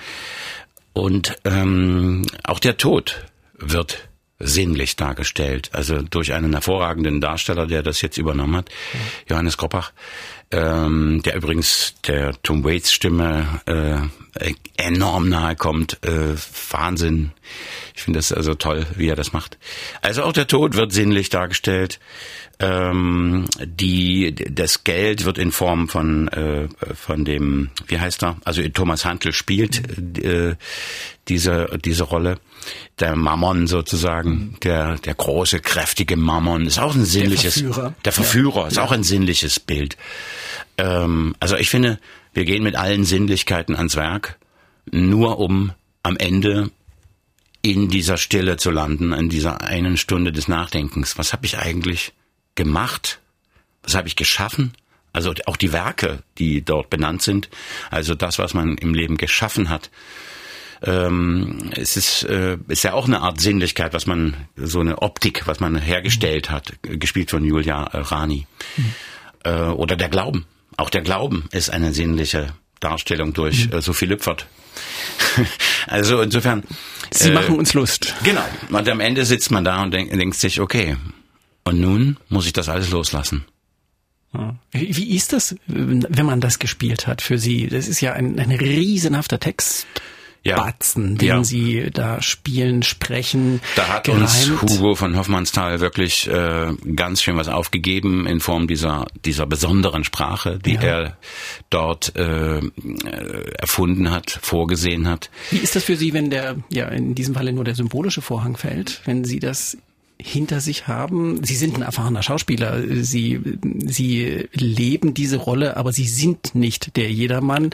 Und 0.92 1.38
ähm, 1.46 2.26
auch 2.44 2.60
der 2.60 2.78
Tod 2.78 3.26
wird 3.54 4.10
sinnlich 4.40 4.96
dargestellt. 4.96 5.70
Also 5.74 6.02
durch 6.02 6.34
einen 6.34 6.54
hervorragenden 6.54 7.22
Darsteller, 7.22 7.68
der 7.68 7.84
das 7.84 8.02
jetzt 8.02 8.18
übernommen 8.18 8.58
hat, 8.58 8.70
Johannes 9.30 9.58
Kroppach, 9.58 9.94
ähm, 10.52 11.22
der 11.24 11.36
übrigens 11.36 11.96
der 12.06 12.34
Tom 12.44 12.64
Waits 12.64 12.92
Stimme 12.92 13.62
äh, 13.66 14.54
enorm 14.78 15.30
nahe 15.30 15.56
kommt. 15.56 16.04
Äh, 16.04 16.36
Wahnsinn. 16.70 17.32
Ich 17.96 18.04
finde 18.04 18.20
das 18.20 18.32
also 18.32 18.54
toll, 18.54 18.86
wie 18.96 19.08
er 19.08 19.16
das 19.16 19.32
macht. 19.34 19.58
Also 20.02 20.24
auch 20.24 20.34
der 20.34 20.48
Tod 20.48 20.76
wird 20.76 20.92
sinnlich 20.92 21.30
dargestellt. 21.30 22.00
Ähm, 22.60 23.46
die, 23.64 24.36
das 24.36 24.84
Geld 24.84 25.26
wird 25.26 25.38
in 25.38 25.52
Form 25.52 25.88
von, 25.88 26.28
äh, 26.30 26.68
von 26.94 27.26
dem, 27.26 27.72
wie 27.88 28.00
heißt 28.00 28.24
er? 28.24 28.38
Also 28.46 28.62
Thomas 28.70 29.06
Handel 29.06 29.34
spielt 29.34 29.82
äh, 30.24 30.56
diese, 31.28 31.78
diese 31.84 32.04
Rolle. 32.04 32.38
Der 33.00 33.16
Mammon 33.16 33.68
sozusagen, 33.68 34.58
der, 34.64 34.98
der 34.98 35.16
große, 35.16 35.60
kräftige 35.60 36.18
Mammon, 36.18 36.66
ist 36.66 36.80
auch 36.80 36.96
ein 36.96 37.06
sinnliches. 37.06 37.56
Der 37.56 37.64
Verführer. 37.64 37.94
Der 38.06 38.12
Verführer 38.12 38.62
ja. 38.62 38.68
ist 38.68 38.80
auch 38.80 38.92
ein 38.92 39.04
sinnliches 39.04 39.60
Bild. 39.60 39.98
Ähm, 40.78 41.36
also 41.40 41.56
ich 41.56 41.70
finde, 41.70 42.00
wir 42.34 42.46
gehen 42.46 42.64
mit 42.64 42.76
allen 42.76 43.06
Sinnlichkeiten 43.06 43.76
ans 43.76 43.96
Werk, 43.96 44.38
nur 44.92 45.40
um 45.40 45.72
am 46.04 46.18
Ende 46.18 46.70
in 47.62 47.90
dieser 47.90 48.18
Stille 48.18 48.58
zu 48.58 48.70
landen, 48.70 49.12
in 49.12 49.30
dieser 49.30 49.62
einen 49.62 49.98
Stunde 49.98 50.32
des 50.32 50.48
Nachdenkens. 50.48 51.18
Was 51.18 51.34
habe 51.34 51.46
ich 51.48 51.58
eigentlich 51.58 52.14
gemacht? 52.54 53.20
Was 53.82 53.96
habe 53.96 54.08
ich 54.08 54.16
geschaffen? 54.16 54.74
Also 55.14 55.34
auch 55.46 55.58
die 55.58 55.72
Werke, 55.72 56.24
die 56.38 56.62
dort 56.62 56.90
benannt 56.90 57.22
sind, 57.22 57.50
also 57.90 58.16
das, 58.16 58.38
was 58.38 58.54
man 58.54 58.78
im 58.78 58.94
Leben 58.94 59.18
geschaffen 59.18 59.70
hat. 59.70 59.90
Ähm, 60.84 61.72
es 61.76 61.98
ist, 61.98 62.24
äh, 62.24 62.58
ist 62.68 62.84
ja 62.84 62.94
auch 62.94 63.08
eine 63.08 63.22
Art 63.22 63.40
Sinnlichkeit, 63.40 63.94
was 63.94 64.06
man, 64.06 64.36
so 64.56 64.80
eine 64.80 65.02
Optik, 65.02 65.48
was 65.48 65.60
man 65.60 65.76
hergestellt 65.76 66.50
hat, 66.50 66.74
gespielt 66.82 67.32
von 67.32 67.44
Julia 67.44 67.84
Rani. 67.84 68.48
Mhm. 68.78 68.94
Äh, 69.44 69.52
oder 69.52 69.96
der 69.96 70.10
Glauben. 70.10 70.46
Auch 70.78 70.90
der 70.90 71.02
Glauben 71.02 71.46
ist 71.52 71.70
eine 71.70 71.94
sinnliche 71.94 72.54
Darstellung 72.80 73.34
durch 73.34 73.68
mhm. 73.68 73.74
äh, 73.74 73.82
Sophie 73.82 74.06
Lüpfert. 74.06 74.48
also 75.88 76.22
insofern. 76.22 76.64
Sie 77.12 77.30
äh, 77.30 77.34
machen 77.34 77.58
uns 77.58 77.74
Lust. 77.74 78.14
Genau. 78.24 78.44
Und 78.70 78.90
am 78.90 79.00
Ende 79.00 79.26
sitzt 79.26 79.52
man 79.52 79.64
da 79.64 79.82
und 79.82 79.94
denk, 79.94 80.12
denkt 80.12 80.36
sich, 80.38 80.60
okay, 80.60 80.98
und 81.64 81.80
nun 81.80 82.18
muss 82.30 82.46
ich 82.46 82.54
das 82.54 82.70
alles 82.70 82.92
loslassen. 82.92 83.46
Wie 84.72 85.16
ist 85.16 85.32
das, 85.32 85.56
wenn 85.68 86.26
man 86.26 86.42
das 86.42 86.60
gespielt 86.60 87.08
hat 87.08 87.22
für 87.22 87.38
Sie? 87.38 87.68
Das 87.68 87.88
ist 87.88 88.02
ja 88.02 88.14
ein, 88.14 88.38
ein 88.38 88.52
riesenhafter 88.52 89.40
Text 89.40 89.88
ja. 90.46 90.58
Batzen, 90.58 91.18
den 91.18 91.28
ja. 91.28 91.44
sie 91.44 91.90
da 91.92 92.22
spielen, 92.22 92.84
sprechen. 92.84 93.62
Da 93.76 93.88
hat 93.88 94.04
gereimt. 94.06 94.22
uns 94.22 94.62
Hugo 94.62 94.94
von 94.96 95.18
Hoffmannsthal 95.18 95.80
wirklich 95.80 96.28
äh, 96.28 96.72
ganz 96.96 97.24
schön 97.24 97.36
was 97.36 97.48
aufgegeben 97.48 98.28
in 98.28 98.40
Form 98.40 98.68
dieser 98.68 99.08
dieser 99.26 99.48
besonderen 99.48 100.04
Sprache, 100.04 100.60
die 100.64 100.76
ja. 100.76 100.82
er 100.82 101.18
dort 101.72 102.16
äh, 102.16 102.62
erfunden 103.58 104.12
hat, 104.12 104.40
vorgesehen 104.42 105.08
hat. 105.08 105.32
Wie 105.50 105.58
ist 105.58 105.76
das 105.76 105.84
für 105.84 105.96
Sie, 105.96 106.14
wenn 106.14 106.30
der 106.30 106.58
ja 106.70 106.88
in 106.90 107.16
diesem 107.16 107.34
Falle 107.34 107.52
nur 107.52 107.64
der 107.64 107.76
symbolische 107.76 108.22
Vorhang 108.22 108.56
fällt, 108.56 109.02
wenn 109.06 109.26
Sie 109.26 109.40
das 109.40 109.78
hinter 110.18 110.62
sich 110.62 110.88
haben. 110.88 111.44
Sie 111.44 111.56
sind 111.56 111.76
ein 111.76 111.82
erfahrener 111.82 112.24
Schauspieler. 112.24 112.82
Sie, 113.04 113.42
sie 113.86 114.48
leben 114.54 115.14
diese 115.14 115.38
Rolle, 115.38 115.78
aber 115.78 115.92
sie 115.92 116.08
sind 116.08 116.56
nicht 116.56 116.96
der 116.96 117.12
Jedermann. 117.12 117.72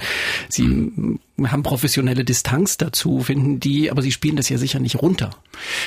Sie 0.49 0.63
mhm. 0.63 1.19
Haben 1.49 1.63
professionelle 1.63 2.23
Distanz 2.23 2.77
dazu, 2.77 3.21
finden 3.21 3.59
die, 3.59 3.89
aber 3.89 4.01
sie 4.01 4.11
spielen 4.11 4.35
das 4.35 4.49
ja 4.49 4.57
sicher 4.57 4.79
nicht 4.79 4.97
runter. 4.97 5.31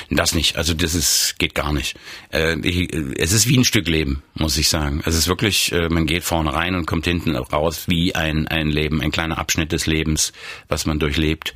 Das 0.09 0.35
nicht. 0.35 0.57
Also 0.57 0.73
das 0.73 0.95
ist, 0.95 1.35
geht 1.37 1.55
gar 1.55 1.71
nicht. 1.71 1.97
Äh, 2.33 2.59
ich, 2.59 2.93
es 3.17 3.31
ist 3.31 3.47
wie 3.47 3.57
ein 3.57 3.63
Stück 3.63 3.87
Leben, 3.87 4.23
muss 4.33 4.57
ich 4.57 4.67
sagen. 4.67 5.01
Es 5.05 5.15
ist 5.15 5.27
wirklich, 5.27 5.71
äh, 5.71 5.87
man 5.89 6.05
geht 6.05 6.23
vorne 6.23 6.53
rein 6.53 6.75
und 6.75 6.85
kommt 6.85 7.05
hinten 7.05 7.35
raus 7.35 7.85
wie 7.87 8.15
ein, 8.15 8.47
ein 8.47 8.67
Leben, 8.67 9.01
ein 9.01 9.11
kleiner 9.11 9.37
Abschnitt 9.37 9.71
des 9.71 9.85
Lebens, 9.85 10.33
was 10.67 10.85
man 10.85 10.99
durchlebt. 10.99 11.53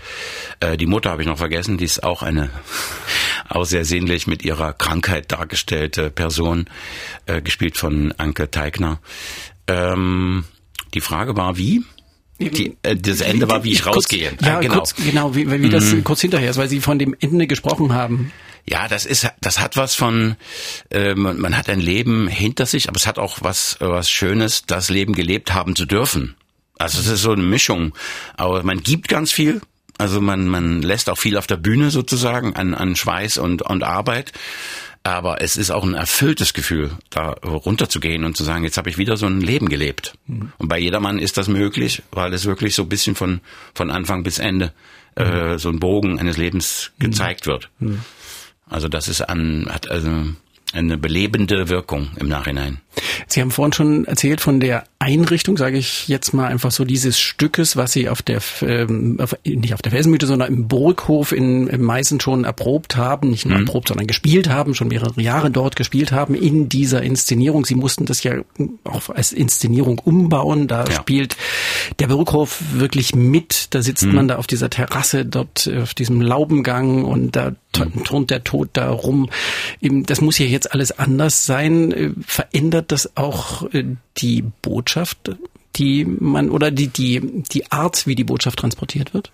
Äh, 0.60 0.78
die 0.78 0.86
Mutter 0.86 1.10
habe 1.10 1.22
ich 1.22 1.28
noch 1.28 1.38
vergessen, 1.38 1.78
die 1.78 1.86
ist 1.86 2.04
auch 2.04 2.24
eine, 2.24 2.50
auch 3.50 3.66
sehr 3.66 3.86
sehnlich 3.86 4.28
mit 4.28 4.44
ihrer 4.44 4.74
Krankheit 4.74 5.32
dargestellte 5.32 6.10
Person, 6.10 6.70
äh, 7.26 7.42
gespielt 7.42 7.78
von 7.78 8.14
Anke 8.18 8.52
Teigner. 8.52 9.00
Ähm, 9.68 10.46
die 10.94 11.02
Frage 11.02 11.36
war, 11.36 11.58
wie? 11.58 11.84
Die, 12.40 12.78
äh, 12.84 12.96
das 12.96 13.22
Ende 13.22 13.50
war, 13.50 13.64
wie 13.64 13.72
ich 13.72 13.84
kurz, 13.84 13.98
rausgehe. 13.98 14.32
Ja, 14.42 14.58
ah, 14.58 14.60
genau. 14.60 14.76
Kurz, 14.76 14.96
genau, 14.96 15.36
wie, 15.36 15.50
wie 15.52 15.70
das 15.70 15.92
mhm. 15.92 16.04
kurz 16.04 16.22
hinterher 16.22 16.50
ist, 16.50 16.58
weil 16.58 16.70
Sie 16.70 16.80
von 16.80 16.98
dem 16.98 17.16
Ende 17.20 17.48
gesprochen 17.48 17.94
haben. 17.94 18.32
Ja, 18.66 18.88
das 18.88 19.06
ist, 19.06 19.28
das 19.42 19.60
hat 19.60 19.78
was 19.78 19.96
von, 19.96 20.36
äh, 20.92 21.16
man, 21.16 21.40
man 21.40 21.58
hat 21.58 21.70
ein 21.70 21.80
Leben 21.80 22.28
hinter 22.28 22.66
sich, 22.66 22.88
aber 22.88 22.98
es 22.98 23.08
hat 23.08 23.20
auch 23.20 23.40
was, 23.42 23.78
was 23.80 24.10
Schönes, 24.10 24.66
das 24.66 24.90
Leben 24.90 25.14
gelebt 25.14 25.54
haben 25.54 25.76
zu 25.76 25.86
dürfen. 25.86 26.36
Also 26.78 27.00
es 27.00 27.08
ist 27.08 27.22
so 27.22 27.32
eine 27.32 27.44
Mischung. 27.44 27.94
Aber 28.38 28.64
man 28.64 28.82
gibt 28.82 29.08
ganz 29.10 29.32
viel, 29.32 29.62
also 29.98 30.22
man, 30.22 30.48
man 30.48 30.82
lässt 30.82 31.10
auch 31.10 31.18
viel 31.18 31.38
auf 31.38 31.46
der 31.46 31.58
Bühne 31.58 31.92
sozusagen 31.92 32.56
an, 32.56 32.74
an 32.74 32.96
Schweiß 32.96 33.38
und, 33.38 33.62
und 33.64 33.84
Arbeit. 33.84 34.32
Aber 35.04 35.42
es 35.42 35.56
ist 35.56 35.72
auch 35.72 35.84
ein 35.84 35.94
erfülltes 35.94 36.54
Gefühl, 36.54 36.92
da 37.10 37.30
runterzugehen 37.32 38.26
und 38.26 38.36
zu 38.36 38.44
sagen, 38.44 38.64
jetzt 38.64 38.78
habe 38.78 38.90
ich 38.90 38.98
wieder 38.98 39.16
so 39.16 39.28
ein 39.28 39.40
Leben 39.40 39.70
gelebt. 39.70 40.14
Mhm. 40.28 40.52
Und 40.58 40.68
bei 40.68 40.78
jedermann 40.78 41.20
ist 41.20 41.38
das 41.38 41.48
möglich, 41.48 42.04
weil 42.12 42.34
es 42.34 42.46
wirklich 42.46 42.76
so 42.76 42.84
ein 42.84 42.90
bisschen 42.90 43.16
von, 43.16 43.40
von 43.74 43.92
Anfang 43.92 44.24
bis 44.24 44.40
Ende 44.40 44.74
mhm. 45.18 45.24
äh, 45.24 45.60
so 45.60 45.70
ein 45.70 45.80
Bogen 45.80 46.20
eines 46.20 46.38
Lebens 46.38 46.92
mhm. 46.98 47.06
gezeigt 47.06 47.48
wird. 47.48 47.70
Mhm. 47.80 48.02
Also 48.68 48.88
das 48.88 49.08
ist 49.08 49.22
an, 49.22 49.68
hat 49.70 49.90
also 49.90 50.10
eine 50.74 50.98
belebende 50.98 51.70
Wirkung 51.70 52.10
im 52.18 52.28
Nachhinein. 52.28 52.80
Sie 53.28 53.42
haben 53.42 53.52
vorhin 53.52 53.74
schon 53.74 54.06
erzählt 54.06 54.42
von 54.42 54.60
der 54.60 54.84
Einrichtung, 55.00 55.58
sage 55.58 55.78
ich 55.78 56.08
jetzt 56.10 56.34
mal 56.34 56.48
einfach 56.48 56.72
so 56.72 56.84
dieses 56.84 57.20
Stückes, 57.20 57.78
was 57.78 57.94
Sie 57.94 58.10
auf 58.10 58.22
der 58.22 58.42
ähm, 58.62 59.18
auf, 59.20 59.36
nicht 59.46 59.74
auf 59.74 59.82
der 59.82 59.92
Felsenmühle, 59.92 60.28
sondern 60.28 60.54
im 60.54 60.68
Burghof 60.68 61.32
in, 61.32 61.68
in 61.68 61.82
Meißen 61.82 62.20
schon 62.20 62.44
erprobt 62.44 62.98
haben, 62.98 63.30
nicht 63.30 63.46
nur 63.46 63.58
mhm. 63.58 63.66
erprobt, 63.66 63.88
sondern 63.88 64.08
gespielt 64.08 64.50
haben, 64.50 64.76
schon 64.76 64.90
mehrere 64.90 65.22
Jahre 65.22 65.52
dort 65.52 65.76
gespielt 65.78 66.12
haben 66.12 66.36
in 66.36 66.68
dieser 66.68 67.02
Inszenierung. 67.02 67.66
Sie 67.66 67.76
mussten 67.76 68.06
das 68.06 68.24
ja 68.24 68.34
auch 68.84 69.10
als 69.10 69.32
Inszenierung 69.32 70.00
umbauen. 70.00 70.68
Da 70.68 70.84
ja. 70.84 70.92
spielt 70.92 71.38
der 72.00 72.08
Burghof 72.08 72.62
wirklich 72.74 73.16
mit. 73.16 73.74
Da 73.74 73.82
sitzt 73.82 74.06
mhm. 74.06 74.16
man 74.16 74.28
da 74.28 74.36
auf 74.36 74.48
dieser 74.48 74.70
Terrasse 74.70 75.26
dort 75.26 75.70
auf 75.82 75.94
diesem 75.94 76.22
Laubengang 76.22 77.06
und 77.06 77.38
da 77.38 77.54
mhm. 77.78 78.04
turnt 78.04 78.32
der 78.32 78.44
Tod 78.44 78.70
da 78.74 78.90
rum. 78.90 79.30
Das 79.82 80.20
muss 80.20 80.38
ja 80.38 80.46
jetzt 80.46 80.59
alles 80.68 80.92
anders 80.92 81.46
sein. 81.46 81.92
Äh, 81.92 82.12
verändert 82.26 82.92
das 82.92 83.16
auch 83.18 83.72
äh, 83.74 83.86
die 84.18 84.44
Botschaft, 84.62 85.32
die 85.76 86.06
man 86.06 86.50
oder 86.50 86.72
die 86.72 86.88
die 86.88 87.44
die 87.52 87.72
Art, 87.72 88.08
wie 88.08 88.16
die 88.16 88.24
Botschaft 88.24 88.60
transportiert 88.60 89.14
wird? 89.14 89.32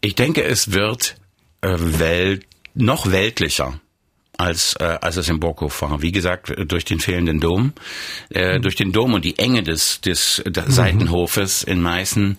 Ich 0.00 0.14
denke, 0.14 0.44
es 0.44 0.72
wird 0.72 1.16
äh, 1.60 1.76
Welt 1.78 2.46
noch 2.74 3.10
weltlicher 3.10 3.80
als, 4.42 4.74
äh, 4.80 4.98
als 5.00 5.16
es 5.16 5.28
im 5.28 5.38
Burghof 5.38 5.82
war. 5.82 6.02
Wie 6.02 6.12
gesagt, 6.12 6.52
durch 6.66 6.84
den 6.84 6.98
fehlenden 6.98 7.38
Dom, 7.38 7.72
äh, 8.34 8.58
mhm. 8.58 8.62
durch 8.62 8.74
den 8.74 8.92
Dom 8.92 9.14
und 9.14 9.24
die 9.24 9.38
Enge 9.38 9.62
des, 9.62 10.00
des, 10.00 10.42
des 10.44 10.66
mhm. 10.66 10.72
Seitenhofes 10.72 11.62
in 11.62 11.80
Meißen 11.80 12.38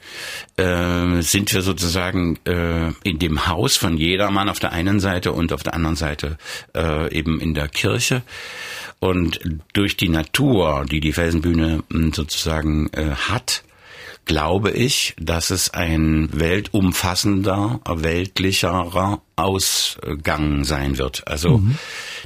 äh, 0.57 1.22
sind 1.22 1.53
wir 1.53 1.62
sozusagen 1.62 2.38
äh, 2.45 2.91
in 3.03 3.19
dem 3.19 3.48
Haus 3.48 3.77
von 3.77 3.98
jedermann 3.98 4.50
auf 4.50 4.60
der 4.60 4.74
einen 4.74 5.00
Seite 5.00 5.31
und 5.31 5.53
auf 5.53 5.63
der 5.63 5.74
anderen 5.74 5.95
Seite 5.95 6.38
äh, 6.75 7.13
eben 7.15 7.39
in 7.39 7.53
der 7.53 7.69
Kirche. 7.69 8.22
Und 9.00 9.39
durch 9.74 9.98
die 9.98 10.10
Natur, 10.10 10.86
die 10.89 11.00
die 11.00 11.13
Felsenbühne 11.13 11.83
sozusagen 12.13 12.89
äh, 12.93 13.12
hat, 13.12 13.63
glaube 14.25 14.72
ich, 14.72 15.15
dass 15.20 15.50
es 15.50 15.70
ein 15.72 16.30
weltumfassender, 16.32 17.82
weltlicherer 17.86 19.22
Ausgang 19.36 20.63
sein 20.63 20.98
wird. 20.98 21.27
Also 21.27 21.60
mhm. 21.60 21.77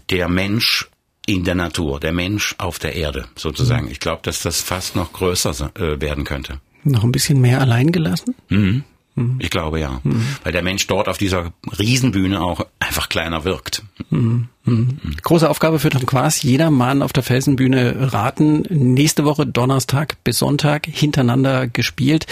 der 0.10 0.30
Mensch 0.30 0.90
in 1.26 1.44
der 1.44 1.56
Natur, 1.56 2.00
der 2.00 2.14
Mensch 2.14 2.56
auf 2.58 2.80
der 2.80 2.96
Erde 2.96 3.28
sozusagen. 3.36 3.86
Mhm. 3.86 3.92
Ich 3.92 4.00
glaube, 4.00 4.22
dass 4.24 4.42
das 4.42 4.62
fast 4.62 4.96
noch 4.96 5.14
größer 5.14 5.72
äh, 5.76 6.00
werden 6.00 6.24
könnte. 6.24 6.60
Noch 6.84 7.04
ein 7.04 7.12
bisschen 7.12 7.42
mehr 7.42 7.60
allein 7.60 7.92
gelassen? 7.92 8.34
Mhm. 8.50 8.84
mhm. 9.16 9.36
Ich 9.40 9.50
glaube 9.50 9.80
ja, 9.80 10.00
mhm. 10.04 10.26
weil 10.44 10.54
der 10.54 10.64
Mensch 10.64 10.88
dort 10.88 11.10
auf 11.10 11.18
dieser 11.18 11.52
Riesenbühne 11.78 12.42
auch 12.42 12.66
einfach 12.80 13.10
kleiner 13.10 13.44
wirkt. 13.44 13.84
Mhm. 14.10 14.48
Mhm. 14.68 15.00
Große 15.24 15.50
Aufgabe 15.50 15.80
für 15.80 15.90
Tom 15.90 16.06
Quas. 16.06 16.44
Jeder 16.44 16.70
Mann 16.70 17.02
auf 17.02 17.14
der 17.14 17.24
Felsenbühne 17.24 18.14
raten. 18.14 18.64
Nächste 18.70 19.26
Woche 19.26 19.48
Donnerstag 19.48 20.24
bis 20.24 20.40
Sonntag 20.40 20.86
hintereinander 20.86 21.68
gespielt. 21.68 22.28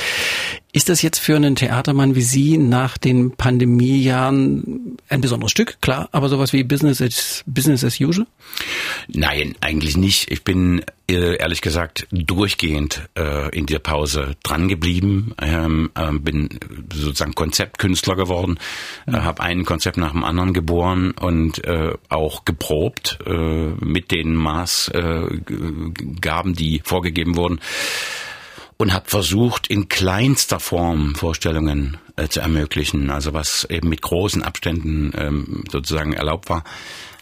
Ist 0.75 0.89
das 0.89 1.01
jetzt 1.01 1.19
für 1.19 1.37
einen 1.37 1.55
Theatermann 1.55 2.15
wie 2.15 2.21
Sie 2.21 2.57
nach 2.57 2.97
den 2.97 3.31
Pandemiejahren 3.31 4.97
ein 5.07 5.21
besonderes 5.21 5.51
Stück? 5.51 5.77
Klar, 5.79 6.09
aber 6.11 6.27
sowas 6.27 6.51
wie 6.51 6.65
Business 6.65 7.01
as, 7.01 7.45
Business 7.47 7.85
as 7.85 8.01
usual? 8.01 8.27
Nein, 9.07 9.55
eigentlich 9.61 9.95
nicht. 9.95 10.29
Ich 10.29 10.43
bin 10.43 10.83
äh, 11.09 11.37
ehrlich 11.37 11.61
gesagt 11.61 12.07
durchgehend 12.11 13.07
äh, 13.17 13.57
in 13.57 13.67
der 13.67 13.79
Pause 13.79 14.35
dran 14.43 14.67
geblieben, 14.67 15.33
ähm, 15.41 15.91
äh, 15.95 16.11
bin 16.11 16.49
sozusagen 16.93 17.35
Konzeptkünstler 17.35 18.17
geworden, 18.17 18.57
mhm. 19.05 19.15
äh, 19.15 19.19
habe 19.19 19.43
ein 19.43 19.63
Konzept 19.63 19.95
nach 19.95 20.11
dem 20.11 20.25
anderen 20.25 20.53
geboren 20.53 21.11
und 21.11 21.63
äh, 21.63 21.93
auch 22.09 22.24
geprobt 22.45 23.19
äh, 23.25 23.31
mit 23.31 24.11
den 24.11 24.35
Maßgaben, 24.35 25.43
die 26.53 26.81
vorgegeben 26.83 27.35
wurden 27.35 27.59
und 28.77 28.93
habe 28.93 29.09
versucht, 29.09 29.67
in 29.67 29.87
kleinster 29.87 30.59
Form 30.59 31.15
Vorstellungen 31.15 31.97
äh, 32.17 32.27
zu 32.27 32.41
ermöglichen, 32.41 33.09
also 33.09 33.33
was 33.33 33.65
eben 33.69 33.89
mit 33.89 34.01
großen 34.01 34.43
Abständen 34.43 35.13
ähm, 35.17 35.63
sozusagen 35.71 36.13
erlaubt 36.13 36.49
war. 36.49 36.63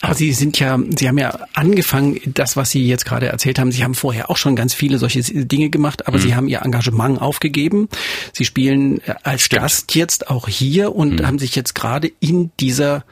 Aber 0.01 0.15
Sie 0.15 0.33
sind 0.33 0.59
ja, 0.59 0.77
Sie 0.97 1.07
haben 1.07 1.17
ja 1.17 1.39
angefangen, 1.53 2.19
das, 2.25 2.57
was 2.57 2.71
Sie 2.71 2.85
jetzt 2.85 3.05
gerade 3.05 3.27
erzählt 3.27 3.57
haben, 3.57 3.71
Sie 3.71 3.83
haben 3.83 3.95
vorher 3.95 4.29
auch 4.29 4.35
schon 4.35 4.55
ganz 4.55 4.73
viele 4.73 4.97
solche 4.97 5.21
Dinge 5.21 5.69
gemacht, 5.69 6.07
aber 6.07 6.17
mhm. 6.17 6.21
Sie 6.21 6.35
haben 6.35 6.47
Ihr 6.49 6.61
Engagement 6.61 7.21
aufgegeben. 7.21 7.87
Sie 8.33 8.43
spielen 8.43 8.99
äh, 9.01 9.13
als 9.23 9.43
Stimmt. 9.43 9.61
Gast 9.61 9.95
jetzt 9.95 10.29
auch 10.29 10.47
hier 10.47 10.93
und 10.93 11.21
mhm. 11.21 11.27
haben 11.27 11.39
sich 11.39 11.55
jetzt 11.55 11.75
gerade 11.75 12.11
in 12.19 12.51
dieser 12.59 13.05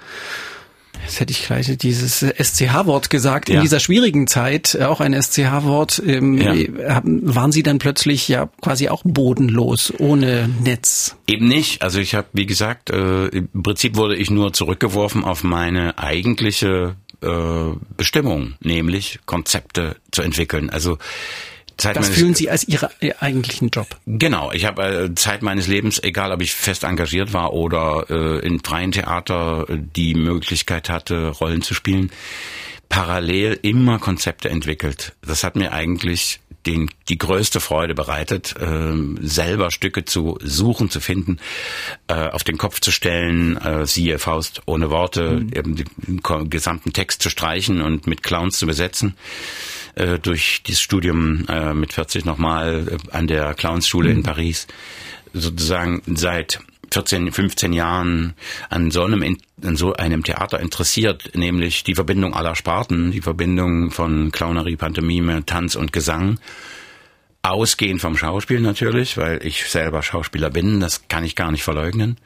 Jetzt 1.04 1.20
hätte 1.20 1.32
ich 1.32 1.46
gleich 1.46 1.78
dieses 1.78 2.20
SCH-Wort 2.22 3.10
gesagt. 3.10 3.50
Ja. 3.50 3.56
In 3.56 3.62
dieser 3.62 3.80
schwierigen 3.80 4.28
Zeit, 4.28 4.76
äh, 4.76 4.84
auch 4.84 5.02
ein 5.02 5.14
SCH-Wort, 5.14 6.02
ähm, 6.06 6.38
ja. 6.38 7.02
waren 7.04 7.52
Sie 7.52 7.64
dann 7.64 7.80
plötzlich 7.80 8.28
ja 8.28 8.50
quasi 8.62 8.90
auch 8.90 9.02
bodenlos, 9.04 9.94
ohne 9.98 10.50
Netz? 10.64 11.16
Eben 11.28 11.48
nicht. 11.48 11.82
Also 11.82 12.00
ich 12.00 12.16
habe, 12.16 12.28
wie 12.34 12.46
gesagt, 12.46 12.90
äh, 12.90 13.28
im 13.28 13.64
Prinzip 13.64 13.96
wurde 13.96 14.16
ich 14.16 14.30
nur 14.30 14.54
zurückgeworfen 14.54 15.24
auf 15.24 15.44
meine 15.44 15.98
eigentliche 15.98 16.96
äh, 17.22 17.76
Bestimmung, 17.98 18.56
nämlich 18.62 19.20
Konzepte 19.26 19.98
zu 20.12 20.22
entwickeln. 20.22 20.70
Also 20.70 20.98
Zeit 21.82 21.96
das 21.96 22.10
fühlen 22.10 22.36
Sie 22.36 22.50
als 22.50 22.68
Ihren 22.68 22.90
eigentlichen 23.20 23.70
Job. 23.70 23.98
Genau, 24.06 24.52
ich 24.52 24.66
habe 24.66 24.84
äh, 24.84 25.16
Zeit 25.16 25.42
meines 25.42 25.68
Lebens, 25.68 26.02
egal 26.04 26.32
ob 26.32 26.42
ich 26.42 26.54
fest 26.54 26.84
engagiert 26.84 27.34
war 27.34 27.54
oder 27.54 28.06
äh, 28.10 28.46
in 28.46 28.60
freien 28.60 28.92
Theater 28.92 29.66
äh, 29.68 29.78
die 29.96 30.14
Möglichkeit 30.14 30.90
hatte, 30.90 31.30
Rollen 31.30 31.64
zu 31.64 31.74
spielen, 31.74 32.12
parallel 32.88 33.58
immer 33.64 33.98
Konzepte 33.98 34.50
entwickelt. 34.50 35.14
Das 35.26 35.44
hat 35.44 35.56
mir 35.56 35.74
eigentlich 35.74 36.40
den, 36.66 36.90
die 37.10 37.18
größte 37.18 37.60
Freude 37.60 37.96
bereitet, 37.96 38.56
äh, 38.60 38.94
selber 39.22 39.72
Stücke 39.72 40.06
zu 40.06 40.38
suchen, 40.42 40.90
zu 40.90 41.00
finden, 41.00 41.40
äh, 42.08 42.30
auf 42.30 42.44
den 42.44 42.58
Kopf 42.58 42.80
zu 42.80 42.92
stellen, 42.92 43.58
äh, 43.58 43.86
siehe 43.86 44.20
Faust 44.20 44.62
ohne 44.66 44.90
Worte, 44.90 45.32
mhm. 45.32 45.54
eben 45.54 45.76
den 45.76 46.50
gesamten 46.50 46.94
Text 46.94 47.22
zu 47.22 47.30
streichen 47.30 47.82
und 47.82 48.08
mit 48.08 48.24
Clowns 48.24 48.58
zu 48.58 48.68
besetzen 48.68 49.16
äh, 49.96 50.20
durch 50.20 50.64
dieses 50.64 50.82
Studium 50.82 51.46
äh, 51.48 51.74
mit 51.74 51.94
40 51.94 52.26
nochmal 52.26 52.88
äh, 52.88 53.16
an 53.16 53.28
der 53.28 53.54
Clownsschule 53.54 54.10
mhm. 54.10 54.18
in 54.18 54.24
Paris 54.24 54.68
sozusagen 55.34 56.02
seit 56.06 56.60
14, 56.92 57.32
15 57.32 57.74
Jahren 57.74 58.34
an 58.70 58.92
so 58.92 59.04
einem, 59.04 59.38
an 59.64 59.76
so 59.76 59.94
einem 59.94 60.24
Theater 60.24 60.60
interessiert, 60.60 61.32
nämlich 61.36 61.84
die 61.84 61.96
Verbindung 61.96 62.34
aller 62.34 62.56
Sparten, 62.56 63.12
die 63.12 63.22
Verbindung 63.22 63.92
von 63.92 64.32
Clownerie, 64.32 64.76
Pantomime, 64.76 65.46
Tanz 65.46 65.76
und 65.76 65.94
Gesang. 65.94 66.40
Ausgehend 67.44 68.02
vom 68.02 68.18
Schauspiel 68.18 68.60
natürlich, 68.60 69.18
weil 69.18 69.46
ich 69.46 69.66
selber 69.66 70.04
Schauspieler 70.04 70.50
bin, 70.50 70.80
das 70.80 71.08
kann 71.08 71.24
ich 71.24 71.36
gar 71.36 71.52
nicht 71.52 71.64
verleugnen. 71.64 72.18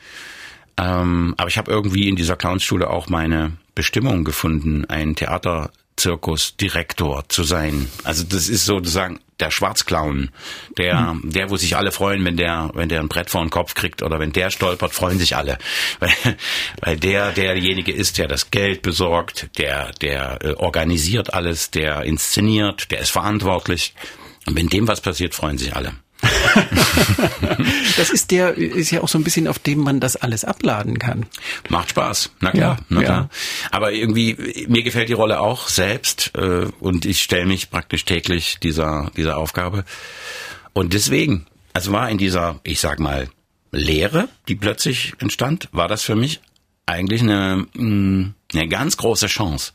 Ähm, 0.78 1.36
aber 1.38 1.48
ich 1.48 1.58
habe 1.58 1.72
irgendwie 1.72 2.10
in 2.10 2.16
dieser 2.16 2.36
Clownsschule 2.36 2.90
auch 2.90 3.08
meine 3.08 3.54
Bestimmung 3.76 4.24
gefunden, 4.24 4.86
ein 4.86 5.16
Theater 5.16 5.72
Zirkusdirektor 5.98 7.28
zu 7.30 7.44
sein. 7.44 7.90
Also 8.04 8.24
das 8.24 8.50
ist 8.50 8.66
sozusagen 8.66 9.20
der 9.40 9.52
Schwarzclown, 9.52 10.30
der, 10.78 11.14
mhm. 11.14 11.32
der, 11.32 11.50
wo 11.50 11.58
sich 11.58 11.76
alle 11.76 11.92
freuen, 11.92 12.24
wenn 12.24 12.38
der, 12.38 12.72
wenn 12.74 12.90
der 12.90 13.02
ein 13.02 13.10
Brett 13.10 13.30
vor 13.30 13.42
den 13.42 13.50
Kopf 13.50 13.74
kriegt 13.74 14.02
oder 14.02 14.20
wenn 14.20 14.32
der 14.32 14.50
stolpert, 14.50 14.94
freuen 14.94 15.20
sich 15.20 15.36
alle, 15.36 15.58
weil, 16.00 16.38
weil 16.82 16.98
der 16.98 17.32
derjenige 17.32 17.92
ist, 17.92 18.18
der 18.18 18.28
das 18.28 18.52
Geld 18.52 18.82
besorgt, 18.82 19.50
der, 19.58 19.92
der 20.02 20.40
äh, 20.42 20.54
organisiert 20.54 21.34
alles, 21.34 21.72
der 21.72 22.04
inszeniert, 22.04 22.92
der 22.92 23.00
ist 23.00 23.12
verantwortlich. 23.12 23.94
Und 24.46 24.56
wenn 24.56 24.68
dem 24.68 24.88
was 24.88 25.02
passiert, 25.02 25.34
freuen 25.34 25.58
sich 25.58 25.76
alle. 25.76 25.94
das 27.98 28.10
ist 28.10 28.32
der, 28.32 28.56
ist 28.56 28.92
ja 28.92 29.02
auch 29.02 29.08
so 29.08 29.18
ein 29.18 29.24
bisschen, 29.24 29.48
auf 29.48 29.60
dem 29.60 29.80
man 29.80 30.00
das 30.00 30.16
alles 30.16 30.46
abladen 30.46 31.00
kann. 31.00 31.26
Macht 31.70 31.90
Spaß, 31.92 32.32
na 32.40 32.52
klar, 32.52 32.78
ja, 32.80 32.86
na 32.90 33.04
klar. 33.04 33.18
Ja. 33.22 33.30
Aber 33.72 33.92
irgendwie, 33.92 34.66
mir 34.68 34.84
gefällt 34.84 35.10
die 35.10 35.14
Rolle 35.14 35.40
auch 35.40 35.68
selbst 35.68 36.32
äh, 36.36 36.68
und 36.80 37.06
ich 37.06 37.22
stelle 37.22 37.46
mich 37.46 37.70
praktisch 37.70 38.06
täglich 38.06 38.58
dieser, 38.62 39.12
dieser 39.16 39.38
Aufgabe. 39.38 39.84
Und 40.74 40.94
deswegen, 40.94 41.46
also 41.74 41.92
war 41.92 42.10
in 42.10 42.18
dieser, 42.18 42.60
ich 42.64 42.80
sag 42.80 43.00
mal, 43.00 43.30
Lehre, 43.72 44.30
die 44.48 44.56
plötzlich 44.56 45.14
entstand, 45.20 45.70
war 45.72 45.88
das 45.88 46.02
für 46.02 46.16
mich 46.16 46.42
eigentlich 46.86 47.22
eine, 47.22 47.68
mm, 47.74 48.34
eine 48.54 48.68
ganz 48.68 48.98
große 48.98 49.28
Chance 49.28 49.74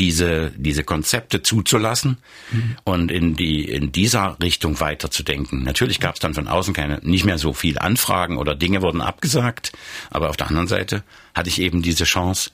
diese, 0.00 0.50
diese 0.56 0.82
Konzepte 0.82 1.42
zuzulassen 1.42 2.16
mhm. 2.50 2.76
und 2.84 3.10
in 3.10 3.36
die, 3.36 3.66
in 3.66 3.92
dieser 3.92 4.38
Richtung 4.42 4.80
weiterzudenken. 4.80 5.62
Natürlich 5.62 6.00
gab 6.00 6.14
es 6.14 6.20
dann 6.20 6.32
von 6.32 6.48
außen 6.48 6.72
keine, 6.72 7.00
nicht 7.02 7.26
mehr 7.26 7.36
so 7.36 7.52
viel 7.52 7.78
Anfragen 7.78 8.38
oder 8.38 8.54
Dinge 8.54 8.80
wurden 8.80 9.02
abgesagt, 9.02 9.72
aber 10.10 10.30
auf 10.30 10.38
der 10.38 10.48
anderen 10.48 10.68
Seite 10.68 11.04
hatte 11.34 11.50
ich 11.50 11.60
eben 11.60 11.82
diese 11.82 12.04
Chance, 12.04 12.50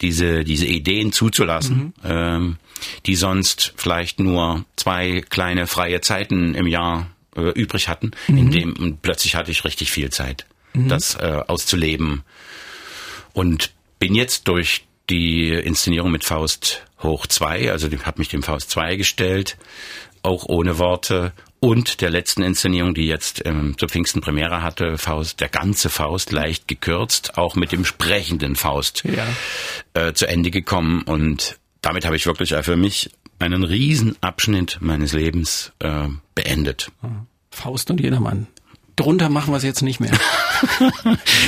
diese, 0.00 0.42
diese 0.42 0.64
Ideen 0.64 1.12
zuzulassen, 1.12 1.76
mhm. 1.76 1.92
ähm, 2.02 2.56
die 3.04 3.14
sonst 3.14 3.74
vielleicht 3.76 4.18
nur 4.18 4.64
zwei 4.76 5.20
kleine 5.20 5.66
freie 5.66 6.00
Zeiten 6.00 6.54
im 6.54 6.66
Jahr 6.66 7.10
äh, 7.36 7.50
übrig 7.50 7.88
hatten, 7.88 8.12
mhm. 8.26 8.38
in 8.38 8.50
dem 8.50 8.98
plötzlich 9.02 9.36
hatte 9.36 9.50
ich 9.50 9.64
richtig 9.64 9.90
viel 9.90 10.08
Zeit, 10.08 10.46
mhm. 10.72 10.88
das 10.88 11.14
äh, 11.16 11.42
auszuleben. 11.46 12.22
Und 13.34 13.74
bin 13.98 14.14
jetzt 14.14 14.48
durch 14.48 14.86
die 15.10 15.50
Inszenierung 15.50 16.10
mit 16.10 16.24
Faust 16.24 16.85
hoch 17.02 17.26
2, 17.26 17.70
also 17.70 17.88
hat 18.04 18.18
mich 18.18 18.28
dem 18.28 18.42
Faust 18.42 18.70
2 18.70 18.96
gestellt, 18.96 19.56
auch 20.22 20.44
ohne 20.46 20.78
Worte. 20.78 21.32
Und 21.60 22.00
der 22.00 22.10
letzten 22.10 22.42
Inszenierung, 22.42 22.94
die 22.94 23.06
jetzt 23.06 23.44
ähm, 23.44 23.76
zur 23.78 23.88
Pfingsten 23.88 24.20
Premiere 24.20 24.62
hatte, 24.62 24.98
Faust, 24.98 25.40
der 25.40 25.48
ganze 25.48 25.88
Faust 25.88 26.32
leicht 26.32 26.68
gekürzt, 26.68 27.38
auch 27.38 27.54
mit 27.54 27.72
dem 27.72 27.84
sprechenden 27.84 28.56
Faust 28.56 29.04
ja. 29.04 29.26
äh, 29.94 30.12
zu 30.12 30.28
Ende 30.28 30.50
gekommen. 30.50 31.02
Und 31.02 31.58
damit 31.80 32.04
habe 32.04 32.16
ich 32.16 32.26
wirklich 32.26 32.54
für 32.62 32.76
mich 32.76 33.10
einen 33.38 33.64
riesen 33.64 34.16
Abschnitt 34.20 34.78
meines 34.80 35.12
Lebens 35.12 35.72
äh, 35.78 36.08
beendet. 36.34 36.90
Faust 37.50 37.90
und 37.90 38.00
jedermann 38.00 38.46
drunter 38.96 39.28
machen 39.28 39.52
wir 39.52 39.58
es 39.58 39.62
jetzt 39.62 39.82
nicht 39.82 40.00
mehr. 40.00 40.12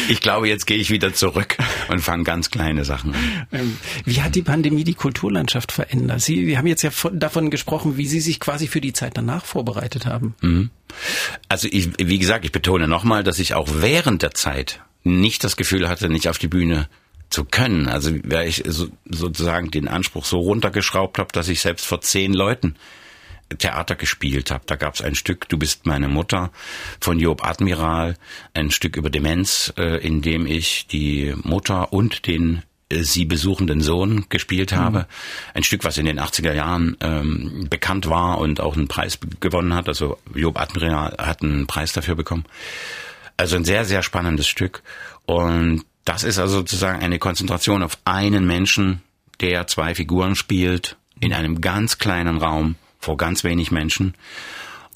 ich 0.09 0.21
glaube, 0.21 0.49
jetzt 0.49 0.67
gehe 0.67 0.77
ich 0.77 0.91
wieder 0.91 1.15
zurück 1.15 1.57
und 1.89 2.01
fange 2.01 2.25
ganz 2.25 2.51
kleine 2.51 2.85
Sachen 2.85 3.15
an. 3.15 3.47
Ähm, 3.53 3.79
wie 4.05 4.23
hat 4.23 4.35
die 4.35 4.43
Pandemie 4.43 4.85
die 4.85 4.95
Kulturlandschaft 4.95 5.73
verändert? 5.73 6.21
Sie, 6.21 6.47
Sie 6.47 6.59
haben 6.59 6.67
jetzt 6.67 6.83
ja 6.83 6.91
davon 7.13 7.51
gesprochen, 7.51 7.97
wie 7.97 8.07
Sie 8.07 8.21
sich 8.21 8.41
quasi 8.41 8.67
für 8.67 8.81
die 8.81 8.93
Zeit 8.93 9.17
danach 9.17 9.45
vorbereitet 9.45 10.07
haben. 10.07 10.35
Mhm. 10.41 10.71
Also 11.49 11.69
ich, 11.71 11.91
wie 11.99 12.19
gesagt, 12.19 12.45
ich 12.45 12.53
betone 12.53 12.89
nochmal, 12.89 13.25
dass 13.25 13.39
ich 13.39 13.55
auch 13.55 13.69
während 13.71 14.23
der 14.23 14.33
Zeit 14.33 14.81
nicht 15.05 15.45
das 15.45 15.57
Gefühl 15.57 15.89
hatte, 15.89 16.09
nicht 16.09 16.29
auf 16.29 16.39
die 16.39 16.49
Bühne 16.49 16.89
zu 17.31 17.45
können. 17.45 17.89
Also 17.89 18.13
weil 18.25 18.49
ich 18.49 18.65
so, 18.67 18.89
sozusagen 19.05 19.71
den 19.71 19.89
Anspruch 19.89 20.25
so 20.25 20.39
runtergeschraubt 20.39 21.19
habe, 21.19 21.33
dass 21.33 21.49
ich 21.49 21.61
selbst 21.61 21.87
vor 21.87 22.01
zehn 22.01 22.33
Leuten 22.33 22.75
Theater 23.57 23.95
gespielt 23.95 24.51
habe. 24.51 24.65
Da 24.67 24.77
gab 24.77 24.95
es 24.95 25.03
ein 25.03 25.15
Stück 25.15 25.49
Du 25.49 25.59
bist 25.59 25.87
meine 25.87 26.09
Mutter 26.09 26.51
von 27.01 27.19
Job 27.19 27.45
Admiral, 27.45 28.17
ein 28.55 28.71
Stück 28.71 28.97
über 28.97 29.11
Demenz, 29.11 29.73
äh, 29.77 29.99
in 30.05 30.23
dem 30.23 30.47
ich 30.47 30.87
die 30.87 31.35
Mutter 31.43 31.93
und 31.93 32.27
den 32.27 32.63
äh, 32.91 33.03
sie 33.03 33.25
besuchenden 33.25 33.81
Sohn 33.81 34.27
gespielt 34.29 34.73
habe. 34.73 35.01
Mhm. 35.01 35.05
Ein 35.55 35.63
Stück, 35.65 35.85
was 35.85 35.99
in 35.99 36.07
den 36.07 36.21
80er 36.21 36.53
Jahren 36.53 36.97
ähm, 37.01 37.67
bekannt 37.71 38.09
war 38.09 38.39
und 38.39 38.61
auch 38.61 38.77
einen 38.77 38.89
Preis 38.89 39.19
gewonnen 39.41 39.75
hat. 39.75 39.89
Also 39.89 40.19
Job 40.35 40.59
Admiral 40.59 41.17
hat 41.19 41.43
einen 41.43 41.67
Preis 41.67 41.93
dafür 41.93 42.15
bekommen. 42.15 42.45
Also 43.37 43.57
ein 43.57 43.65
sehr, 43.65 43.85
sehr 43.85 44.03
spannendes 44.03 44.49
Stück. 44.49 44.83
Und 45.27 45.85
das 46.05 46.25
ist 46.25 46.39
also 46.39 46.57
sozusagen 46.57 47.01
eine 47.01 47.19
Konzentration 47.19 47.83
auf 47.83 47.99
einen 48.05 48.47
Menschen, 48.47 49.03
der 49.41 49.67
zwei 49.67 49.95
Figuren 49.95 50.35
spielt, 50.35 50.97
in 51.21 51.33
einem 51.33 51.61
ganz 51.61 51.99
kleinen 51.99 52.39
Raum, 52.39 52.77
vor 52.99 53.17
ganz 53.17 53.45
wenig 53.45 53.71
Menschen. 53.71 54.15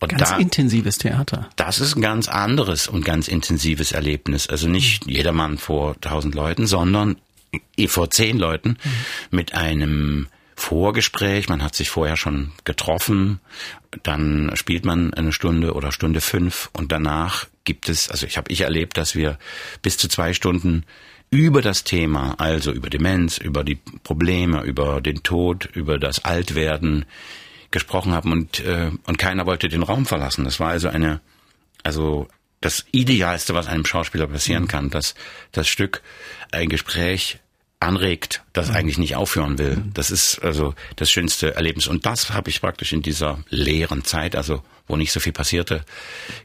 Und 0.00 0.10
ganz 0.10 0.30
da, 0.30 0.36
intensives 0.36 0.98
Theater. 0.98 1.48
Das 1.56 1.78
ist 1.78 1.96
ein 1.96 2.02
ganz 2.02 2.28
anderes 2.28 2.88
und 2.88 3.04
ganz 3.04 3.28
intensives 3.28 3.92
Erlebnis. 3.92 4.48
Also 4.48 4.68
nicht 4.68 5.06
jedermann 5.06 5.58
vor 5.58 6.00
tausend 6.00 6.34
Leuten, 6.34 6.66
sondern 6.66 7.16
vor 7.86 8.10
zehn 8.10 8.38
Leuten 8.38 8.70
mhm. 8.70 8.90
mit 9.30 9.54
einem 9.54 10.26
Vorgespräch. 10.56 11.48
Man 11.48 11.62
hat 11.62 11.74
sich 11.74 11.90
vorher 11.90 12.16
schon 12.16 12.52
getroffen. 12.64 13.40
Dann 14.02 14.50
spielt 14.54 14.84
man 14.84 15.14
eine 15.14 15.32
Stunde 15.32 15.74
oder 15.74 15.92
Stunde 15.92 16.20
fünf 16.20 16.70
und 16.72 16.92
danach 16.92 17.46
gibt 17.64 17.88
es, 17.88 18.08
also 18.10 18.26
ich 18.26 18.36
habe 18.36 18.50
ich 18.50 18.62
erlebt, 18.62 18.96
dass 18.96 19.14
wir 19.14 19.38
bis 19.82 19.98
zu 19.98 20.08
zwei 20.08 20.34
Stunden 20.34 20.84
über 21.30 21.62
das 21.62 21.84
Thema, 21.84 22.34
also 22.38 22.72
über 22.72 22.90
Demenz, 22.90 23.38
über 23.38 23.64
die 23.64 23.78
Probleme, 24.02 24.62
über 24.62 25.00
den 25.00 25.22
Tod, 25.22 25.68
über 25.74 25.98
das 25.98 26.24
Altwerden 26.24 27.06
gesprochen 27.72 28.12
haben 28.12 28.32
und 28.32 28.60
äh, 28.60 28.90
und 29.06 29.18
keiner 29.18 29.46
wollte 29.46 29.68
den 29.68 29.82
Raum 29.82 30.06
verlassen. 30.06 30.44
Das 30.44 30.60
war 30.60 30.68
also 30.68 30.88
eine, 30.88 31.20
also 31.82 32.28
das 32.60 32.84
Idealste, 32.92 33.54
was 33.54 33.66
einem 33.66 33.84
Schauspieler 33.84 34.26
passieren 34.28 34.68
kann, 34.68 34.88
dass 34.88 35.14
das 35.50 35.68
Stück 35.68 36.02
ein 36.52 36.68
Gespräch 36.68 37.40
anregt, 37.80 38.42
das 38.52 38.68
mhm. 38.68 38.76
eigentlich 38.76 38.98
nicht 38.98 39.16
aufhören 39.16 39.58
will. 39.58 39.76
Mhm. 39.76 39.90
Das 39.94 40.10
ist 40.10 40.38
also 40.38 40.74
das 40.96 41.10
schönste 41.10 41.56
Erlebnis. 41.56 41.88
Und 41.88 42.06
das 42.06 42.30
habe 42.30 42.48
ich 42.48 42.60
praktisch 42.60 42.92
in 42.92 43.02
dieser 43.02 43.40
leeren 43.48 44.04
Zeit, 44.04 44.36
also 44.36 44.62
wo 44.86 44.96
nicht 44.96 45.12
so 45.12 45.20
viel 45.20 45.32
passierte, 45.32 45.84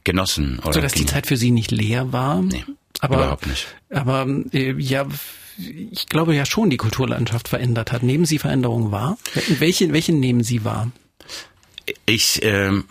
genossen. 0.03 0.59
Oder 0.59 0.73
so 0.73 0.81
dass 0.81 0.93
die 0.93 1.05
Zeit 1.05 1.27
für 1.27 1.37
Sie 1.37 1.51
nicht 1.51 1.71
leer 1.71 2.11
war? 2.11 2.41
Nee, 2.41 2.65
aber, 2.99 3.17
überhaupt 3.17 3.47
nicht. 3.47 3.67
Aber 3.91 4.27
äh, 4.51 4.73
ja, 4.79 5.05
ich 5.57 6.07
glaube 6.07 6.35
ja 6.35 6.45
schon, 6.45 6.69
die 6.69 6.77
Kulturlandschaft 6.77 7.47
verändert 7.47 7.91
hat. 7.91 8.03
Nehmen 8.03 8.25
Sie 8.25 8.39
Veränderungen 8.39 8.91
wahr? 8.91 9.17
Welche, 9.59 9.93
welche 9.93 10.13
nehmen 10.13 10.43
Sie 10.43 10.63
wahr? 10.63 10.91
Ich 12.05 12.43
ähm, 12.43 12.85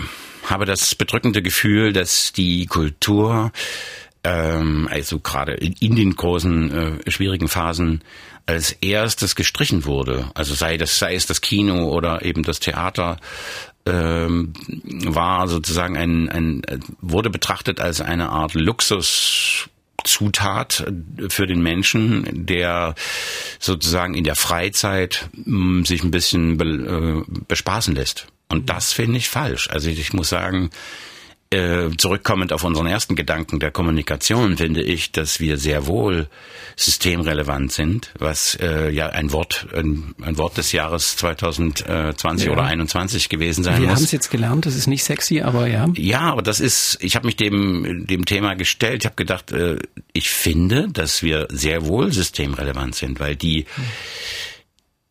habe 0.44 0.64
das 0.64 0.94
bedrückende 0.94 1.42
Gefühl, 1.42 1.92
dass 1.92 2.32
die 2.32 2.66
Kultur 2.66 3.52
ähm, 4.26 4.88
also 4.90 5.20
gerade 5.20 5.52
in, 5.54 5.96
den 5.96 6.16
großen 6.16 7.00
äh, 7.06 7.10
schwierigen 7.10 7.48
Phasen 7.48 8.02
als 8.46 8.72
erstes 8.72 9.36
gestrichen 9.36 9.84
wurde. 9.84 10.30
Also 10.34 10.54
sei 10.54 10.76
das 10.76 10.98
sei 10.98 11.14
es 11.14 11.26
das 11.26 11.40
Kino 11.40 11.88
oder 11.90 12.24
eben 12.24 12.42
das 12.42 12.60
Theater 12.60 13.18
ähm, 13.86 14.52
war 14.84 15.48
sozusagen 15.48 15.96
ein, 15.96 16.28
ein 16.28 16.62
wurde 17.00 17.30
betrachtet 17.30 17.80
als 17.80 18.00
eine 18.00 18.30
Art 18.30 18.54
Luxus 18.54 19.68
Zutat 20.04 20.86
für 21.28 21.46
den 21.46 21.62
Menschen, 21.62 22.46
der 22.46 22.94
sozusagen 23.58 24.14
in 24.14 24.24
der 24.24 24.36
Freizeit 24.36 25.28
mh, 25.32 25.84
sich 25.84 26.04
ein 26.04 26.12
bisschen 26.12 26.60
äh, 26.60 27.24
bespaßen 27.48 27.94
lässt. 27.94 28.28
Und 28.48 28.70
das 28.70 28.92
finde 28.92 29.18
ich 29.18 29.28
falsch. 29.28 29.68
Also 29.70 29.88
ich 29.90 30.12
muss 30.12 30.28
sagen, 30.28 30.70
äh, 31.50 31.90
zurückkommend 31.96 32.52
auf 32.52 32.64
unseren 32.64 32.86
ersten 32.86 33.14
Gedanken 33.14 33.60
der 33.60 33.70
Kommunikation 33.70 34.56
finde 34.56 34.82
ich, 34.82 35.12
dass 35.12 35.38
wir 35.38 35.58
sehr 35.58 35.86
wohl 35.86 36.28
systemrelevant 36.74 37.70
sind, 37.70 38.10
was 38.18 38.56
äh, 38.56 38.90
ja 38.90 39.08
ein 39.10 39.32
Wort 39.32 39.68
ein, 39.72 40.14
ein 40.22 40.38
Wort 40.38 40.56
des 40.56 40.72
Jahres 40.72 41.16
2020 41.16 42.46
ja. 42.46 42.52
oder 42.52 42.64
21 42.64 43.28
gewesen 43.28 43.62
sein 43.62 43.74
wir 43.74 43.80
muss. 43.80 43.88
Wir 43.88 43.96
haben 43.96 44.04
es 44.04 44.12
jetzt 44.12 44.30
gelernt, 44.30 44.66
das 44.66 44.74
ist 44.74 44.88
nicht 44.88 45.04
sexy, 45.04 45.40
aber 45.40 45.68
ja. 45.68 45.86
Ja, 45.96 46.22
aber 46.32 46.42
das 46.42 46.58
ist, 46.58 46.98
ich 47.00 47.14
habe 47.14 47.26
mich 47.26 47.36
dem 47.36 48.06
dem 48.06 48.24
Thema 48.24 48.54
gestellt. 48.54 49.02
Ich 49.02 49.06
habe 49.06 49.16
gedacht, 49.16 49.52
äh, 49.52 49.78
ich 50.12 50.30
finde, 50.30 50.88
dass 50.92 51.22
wir 51.22 51.46
sehr 51.50 51.86
wohl 51.86 52.12
systemrelevant 52.12 52.96
sind, 52.96 53.20
weil 53.20 53.36
die 53.36 53.66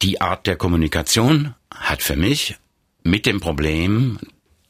die 0.01 0.19
Art 0.19 0.47
der 0.47 0.57
Kommunikation 0.57 1.55
hat 1.73 2.03
für 2.03 2.17
mich 2.17 2.57
mit 3.05 3.25
dem 3.25 3.39
Problem 3.39 4.19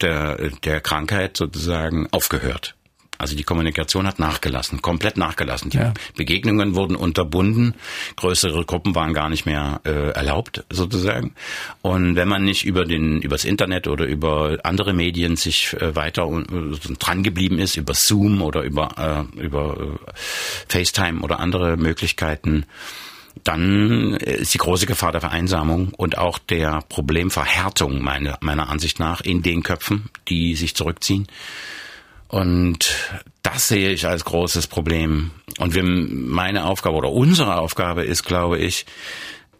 der, 0.01 0.49
der 0.63 0.81
Krankheit 0.81 1.37
sozusagen 1.37 2.07
aufgehört. 2.11 2.75
Also 3.17 3.37
die 3.37 3.43
Kommunikation 3.43 4.05
hat 4.05 4.19
nachgelassen, 4.19 4.81
komplett 4.81 5.15
nachgelassen. 5.15 5.69
Die 5.69 5.77
ja. 5.77 5.93
Begegnungen 6.17 6.75
wurden 6.75 6.97
unterbunden, 6.97 7.75
größere 8.17 8.65
Gruppen 8.65 8.93
waren 8.93 9.13
gar 9.13 9.29
nicht 9.29 9.45
mehr 9.45 9.79
äh, 9.85 10.09
erlaubt 10.09 10.65
sozusagen. 10.69 11.33
Und 11.81 12.17
wenn 12.17 12.27
man 12.27 12.43
nicht 12.43 12.65
über 12.65 12.83
den 12.83 13.21
übers 13.21 13.45
Internet 13.45 13.87
oder 13.87 14.05
über 14.05 14.57
andere 14.63 14.91
Medien 14.91 15.37
sich 15.37 15.73
äh, 15.79 15.95
weiter 15.95 16.27
äh, 16.29 16.95
dran 16.99 17.23
geblieben 17.23 17.57
ist, 17.57 17.77
über 17.77 17.93
Zoom 17.93 18.41
oder 18.41 18.63
über 18.63 19.29
äh, 19.33 19.39
über 19.39 19.77
äh, 19.79 20.11
FaceTime 20.67 21.21
oder 21.21 21.39
andere 21.39 21.77
Möglichkeiten, 21.77 22.65
dann 23.43 24.15
ist 24.15 24.53
die 24.53 24.59
große 24.59 24.85
Gefahr 24.85 25.11
der 25.11 25.21
Vereinsamung 25.21 25.93
und 25.97 26.17
auch 26.17 26.39
der 26.39 26.81
Problemverhärtung 26.89 28.01
meiner, 28.01 28.37
meiner 28.41 28.69
Ansicht 28.69 28.99
nach 28.99 29.21
in 29.21 29.41
den 29.41 29.63
Köpfen, 29.63 30.09
die 30.27 30.55
sich 30.55 30.75
zurückziehen. 30.75 31.27
Und 32.27 32.95
das 33.43 33.67
sehe 33.67 33.91
ich 33.91 34.07
als 34.07 34.25
großes 34.25 34.67
Problem. 34.67 35.31
Und 35.59 35.75
wir, 35.75 35.83
meine 35.83 36.65
Aufgabe 36.65 36.97
oder 36.97 37.11
unsere 37.11 37.57
Aufgabe 37.57 38.03
ist, 38.03 38.23
glaube 38.23 38.57
ich, 38.57 38.85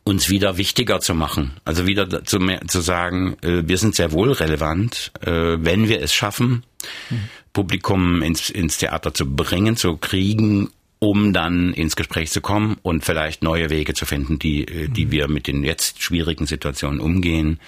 uns 0.03 0.29
wieder 0.29 0.57
wichtiger 0.57 0.99
zu 0.99 1.13
machen. 1.13 1.53
Also 1.65 1.88
wieder 1.88 2.23
zu, 2.23 2.39
zu 2.67 2.81
sagen, 2.81 3.38
äh, 3.41 3.63
wir 3.65 3.77
sind 3.77 3.95
sehr 3.95 4.11
wohl 4.11 4.31
relevant, 4.31 5.11
äh, 5.21 5.57
wenn 5.59 5.89
wir 5.89 6.01
es 6.01 6.13
schaffen, 6.13 6.63
mhm. 7.09 7.29
Publikum 7.53 8.21
ins, 8.21 8.49
ins 8.49 8.77
Theater 8.77 9.13
zu 9.13 9.25
bringen, 9.25 9.77
zu 9.77 9.97
kriegen 9.97 10.69
um 11.05 11.33
dann 11.33 11.71
ins 11.73 11.95
Gespräch 11.95 12.31
zu 12.31 12.41
kommen 12.41 12.77
und 12.81 13.05
vielleicht 13.05 13.43
neue 13.43 13.69
Wege 13.69 13.93
zu 13.93 14.07
finden, 14.07 14.39
die, 14.39 14.67
äh, 14.67 14.87
die 14.89 15.05
mhm. 15.05 15.11
wir 15.11 15.27
mit 15.27 15.45
den 15.45 15.63
jetzt 15.63 16.01
schwierigen 16.01 16.47
Situationen 16.47 16.99
umgehen. 16.99 17.59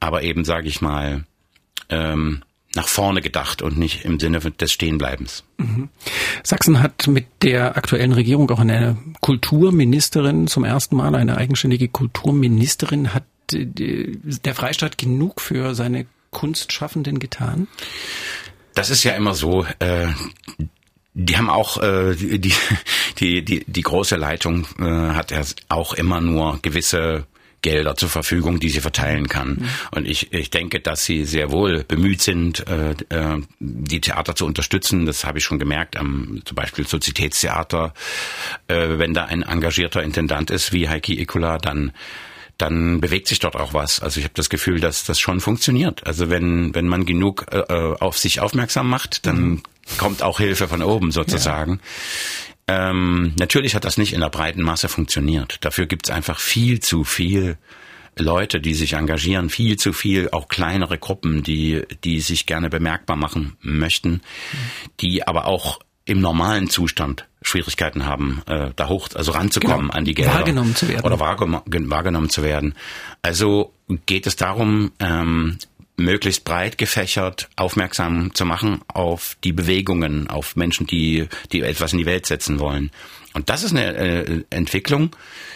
Aber 0.00 0.22
eben, 0.22 0.46
sage 0.46 0.68
ich 0.68 0.80
mal, 0.80 1.24
ähm, 1.90 2.42
nach 2.74 2.88
vorne 2.88 3.20
gedacht 3.20 3.60
und 3.60 3.76
nicht 3.76 4.06
im 4.06 4.18
Sinne 4.18 4.38
des 4.40 4.72
Stehenbleibens. 4.72 5.44
Mhm. 5.58 5.90
Sachsen 6.42 6.80
hat 6.80 7.06
mit 7.06 7.26
der 7.42 7.76
aktuellen 7.76 8.14
Regierung 8.14 8.50
auch 8.50 8.58
eine 8.58 8.96
Kulturministerin 9.20 10.46
zum 10.46 10.64
ersten 10.64 10.96
Mal, 10.96 11.14
eine 11.14 11.36
eigenständige 11.36 11.88
Kulturministerin. 11.88 13.12
Hat 13.12 13.24
äh, 13.52 13.66
der 13.66 14.54
Freistaat 14.54 14.96
genug 14.96 15.42
für 15.42 15.74
seine 15.74 16.06
Kunstschaffenden 16.30 17.18
getan? 17.18 17.68
Das 18.74 18.88
ist 18.88 19.04
ja 19.04 19.12
immer 19.12 19.34
so. 19.34 19.66
Äh, 19.78 20.06
die 21.14 21.36
haben 21.36 21.50
auch 21.50 21.82
äh, 21.82 22.14
die, 22.14 22.54
die 23.18 23.44
die 23.44 23.64
die 23.66 23.82
große 23.82 24.16
Leitung 24.16 24.66
äh, 24.78 24.84
hat 24.84 25.30
ja 25.30 25.42
auch 25.68 25.94
immer 25.94 26.20
nur 26.20 26.58
gewisse 26.62 27.26
Gelder 27.62 27.94
zur 27.94 28.08
Verfügung, 28.08 28.58
die 28.58 28.68
sie 28.68 28.80
verteilen 28.80 29.28
kann. 29.28 29.50
Mhm. 29.50 29.68
Und 29.92 30.08
ich, 30.08 30.32
ich 30.32 30.50
denke, 30.50 30.80
dass 30.80 31.04
sie 31.04 31.24
sehr 31.24 31.52
wohl 31.52 31.84
bemüht 31.84 32.20
sind, 32.20 32.66
äh, 32.66 32.90
äh, 33.08 33.40
die 33.60 34.00
Theater 34.00 34.34
zu 34.34 34.46
unterstützen. 34.46 35.06
Das 35.06 35.24
habe 35.24 35.38
ich 35.38 35.44
schon 35.44 35.60
gemerkt, 35.60 35.96
am 35.96 36.42
zum 36.44 36.56
Beispiel 36.56 36.86
Sozitätstheater. 36.86 37.94
Äh, 38.66 38.98
wenn 38.98 39.14
da 39.14 39.26
ein 39.26 39.42
engagierter 39.42 40.02
Intendant 40.02 40.50
ist 40.50 40.72
wie 40.72 40.88
Heiki 40.88 41.20
Ikula, 41.20 41.58
dann 41.58 41.92
dann 42.62 43.00
bewegt 43.00 43.28
sich 43.28 43.40
dort 43.40 43.56
auch 43.56 43.74
was. 43.74 44.00
Also 44.00 44.18
ich 44.20 44.24
habe 44.24 44.34
das 44.34 44.48
Gefühl, 44.48 44.80
dass 44.80 45.04
das 45.04 45.20
schon 45.20 45.40
funktioniert. 45.40 46.06
Also 46.06 46.30
wenn 46.30 46.74
wenn 46.74 46.88
man 46.88 47.04
genug 47.04 47.46
äh, 47.50 47.58
äh 47.58 47.96
auf 47.98 48.16
sich 48.16 48.40
aufmerksam 48.40 48.88
macht, 48.88 49.26
dann 49.26 49.42
mhm 49.42 49.62
kommt 49.98 50.22
auch 50.22 50.38
Hilfe 50.38 50.68
von 50.68 50.82
oben 50.82 51.10
sozusagen. 51.10 51.80
Ja. 52.68 52.90
Ähm, 52.90 53.34
natürlich 53.38 53.74
hat 53.74 53.84
das 53.84 53.98
nicht 53.98 54.12
in 54.12 54.20
der 54.20 54.30
breiten 54.30 54.62
Masse 54.62 54.88
funktioniert. 54.88 55.58
Dafür 55.64 55.86
gibt's 55.86 56.10
einfach 56.10 56.38
viel 56.38 56.80
zu 56.80 57.04
viel 57.04 57.58
Leute, 58.16 58.60
die 58.60 58.74
sich 58.74 58.92
engagieren, 58.92 59.50
viel 59.50 59.76
zu 59.78 59.92
viel, 59.92 60.30
auch 60.30 60.48
kleinere 60.48 60.98
Gruppen, 60.98 61.42
die, 61.42 61.82
die 62.04 62.20
sich 62.20 62.46
gerne 62.46 62.68
bemerkbar 62.68 63.16
machen 63.16 63.56
möchten, 63.60 64.20
die 65.00 65.26
aber 65.26 65.46
auch 65.46 65.80
im 66.04 66.20
normalen 66.20 66.68
Zustand 66.68 67.26
Schwierigkeiten 67.42 68.06
haben, 68.06 68.42
äh, 68.46 68.70
da 68.76 68.88
hoch, 68.88 69.08
also 69.14 69.32
ranzukommen 69.32 69.86
genau. 69.86 69.94
an 69.94 70.04
die 70.04 70.14
Gelder. 70.14 70.34
Wahrgenommen 70.34 70.76
zu 70.76 70.88
werden. 70.88 71.04
Oder 71.04 71.20
wahrgenommen 71.20 72.28
zu 72.28 72.42
werden. 72.42 72.74
Also 73.22 73.72
geht 74.06 74.26
es 74.26 74.36
darum, 74.36 74.92
ähm, 75.00 75.58
möglichst 75.96 76.44
breit 76.44 76.78
gefächert 76.78 77.48
aufmerksam 77.56 78.34
zu 78.34 78.44
machen 78.44 78.80
auf 78.88 79.36
die 79.44 79.52
Bewegungen, 79.52 80.28
auf 80.28 80.56
Menschen, 80.56 80.86
die, 80.86 81.28
die 81.52 81.60
etwas 81.60 81.92
in 81.92 81.98
die 81.98 82.06
Welt 82.06 82.26
setzen 82.26 82.58
wollen. 82.58 82.90
Und 83.34 83.48
das 83.48 83.62
ist 83.62 83.72
eine 83.72 83.94
äh, 83.96 84.44
Entwicklung 84.50 85.14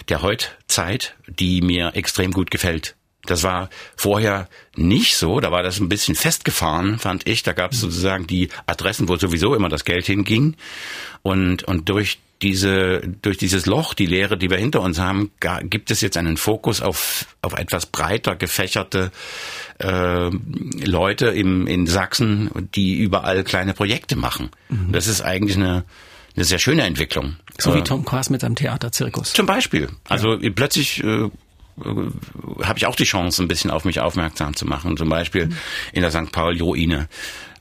der 0.08 0.22
Heutzeit, 0.22 1.14
die 1.26 1.60
mir 1.60 1.92
extrem 1.94 2.32
gut 2.32 2.50
gefällt. 2.50 2.96
Das 3.26 3.42
war 3.42 3.70
vorher 3.96 4.48
nicht 4.74 5.16
so. 5.16 5.40
Da 5.40 5.50
war 5.50 5.62
das 5.62 5.80
ein 5.80 5.88
bisschen 5.88 6.14
festgefahren, 6.14 6.98
fand 6.98 7.28
ich. 7.28 7.42
Da 7.42 7.52
gab 7.52 7.72
es 7.72 7.80
sozusagen 7.80 8.26
die 8.26 8.48
Adressen, 8.66 9.08
wo 9.08 9.16
sowieso 9.16 9.54
immer 9.54 9.68
das 9.68 9.84
Geld 9.84 10.06
hinging. 10.06 10.56
Und, 11.22 11.64
und 11.64 11.88
durch 11.88 12.18
diese, 12.42 13.00
durch 13.22 13.38
dieses 13.38 13.66
Loch, 13.66 13.94
die 13.94 14.06
Leere, 14.06 14.36
die 14.36 14.50
wir 14.50 14.58
hinter 14.58 14.82
uns 14.82 14.98
haben, 14.98 15.30
gibt 15.62 15.90
es 15.90 16.00
jetzt 16.00 16.16
einen 16.16 16.36
Fokus 16.36 16.82
auf, 16.82 17.26
auf 17.40 17.54
etwas 17.54 17.86
breiter 17.86 18.36
gefächerte 18.36 19.10
äh, 19.78 20.30
Leute 20.84 21.28
im, 21.28 21.66
in 21.66 21.86
Sachsen, 21.86 22.50
die 22.74 22.98
überall 22.98 23.42
kleine 23.44 23.72
Projekte 23.72 24.16
machen. 24.16 24.50
Mhm. 24.68 24.92
Das 24.92 25.06
ist 25.06 25.22
eigentlich 25.22 25.56
eine, 25.56 25.84
eine 26.36 26.44
sehr 26.44 26.58
schöne 26.58 26.82
Entwicklung. 26.82 27.36
So 27.58 27.74
wie 27.74 27.78
äh, 27.78 27.84
Tom 27.84 28.04
Quas 28.04 28.28
mit 28.28 28.42
seinem 28.42 28.54
Theaterzirkus. 28.56 29.32
Zum 29.32 29.46
Beispiel. 29.46 29.88
Also 30.04 30.34
ja. 30.34 30.50
plötzlich 30.54 31.02
äh, 31.02 31.30
habe 31.78 32.78
ich 32.78 32.86
auch 32.86 32.96
die 32.96 33.04
Chance, 33.04 33.42
ein 33.42 33.48
bisschen 33.48 33.70
auf 33.70 33.84
mich 33.84 34.00
aufmerksam 34.00 34.54
zu 34.56 34.66
machen. 34.66 34.96
Zum 34.96 35.08
Beispiel 35.08 35.50
in 35.92 36.02
der 36.02 36.10
St. 36.10 36.32
Paul-Ruine 36.32 37.08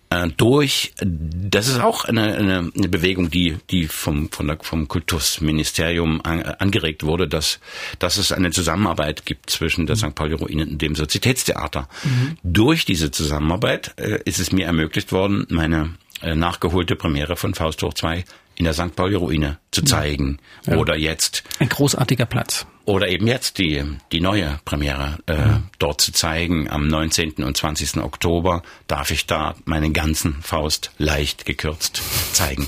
äh, 0.09 0.27
durch, 0.37 0.93
das 1.01 1.67
ist 1.67 1.79
auch 1.79 2.05
eine, 2.05 2.35
eine, 2.35 2.71
eine 2.75 2.87
Bewegung, 2.87 3.29
die, 3.29 3.57
die 3.71 3.87
vom, 3.87 4.31
von 4.31 4.47
der, 4.47 4.57
vom 4.61 4.87
Kultusministerium 4.87 6.21
an, 6.23 6.43
angeregt 6.43 7.03
wurde, 7.03 7.27
dass, 7.27 7.59
dass 7.99 8.17
es 8.17 8.31
eine 8.31 8.51
Zusammenarbeit 8.51 9.25
gibt 9.25 9.49
zwischen 9.49 9.87
der 9.87 9.95
St. 9.95 10.15
Pauli-Ruine 10.15 10.63
und 10.63 10.81
dem 10.81 10.95
Sozietätstheater. 10.95 11.87
Mhm. 12.03 12.37
Durch 12.43 12.85
diese 12.85 13.11
Zusammenarbeit 13.11 13.93
äh, 13.97 14.19
ist 14.25 14.39
es 14.39 14.51
mir 14.51 14.65
ermöglicht 14.67 15.11
worden, 15.11 15.47
meine 15.49 15.95
äh, 16.21 16.35
nachgeholte 16.35 16.95
Premiere 16.95 17.35
von 17.35 17.53
Faust 17.53 17.81
hoch 17.83 17.93
2 17.93 18.25
in 18.55 18.65
der 18.65 18.73
St. 18.73 18.95
Pauli-Ruine 18.95 19.57
zu 19.71 19.81
zeigen. 19.81 20.37
Ja. 20.65 20.77
Oder 20.77 20.95
jetzt. 20.95 21.43
Ein 21.59 21.69
großartiger 21.69 22.25
Platz. 22.25 22.65
Oder 22.85 23.07
eben 23.09 23.27
jetzt 23.27 23.57
die, 23.57 23.83
die 24.11 24.21
neue 24.21 24.59
Premiere 24.63 25.17
äh, 25.25 25.35
ja. 25.35 25.61
dort 25.79 26.01
zu 26.01 26.11
zeigen. 26.11 26.69
Am 26.69 26.87
19. 26.87 27.43
und 27.43 27.57
20. 27.57 27.97
Oktober 27.97 28.61
darf 28.87 29.09
ich 29.09 29.25
da 29.25 29.55
meinen 29.65 29.91
ganzen 29.91 30.41
Faust 30.41 30.91
leicht 30.97 31.45
gekürzt 31.45 32.01
zeigen. 32.33 32.67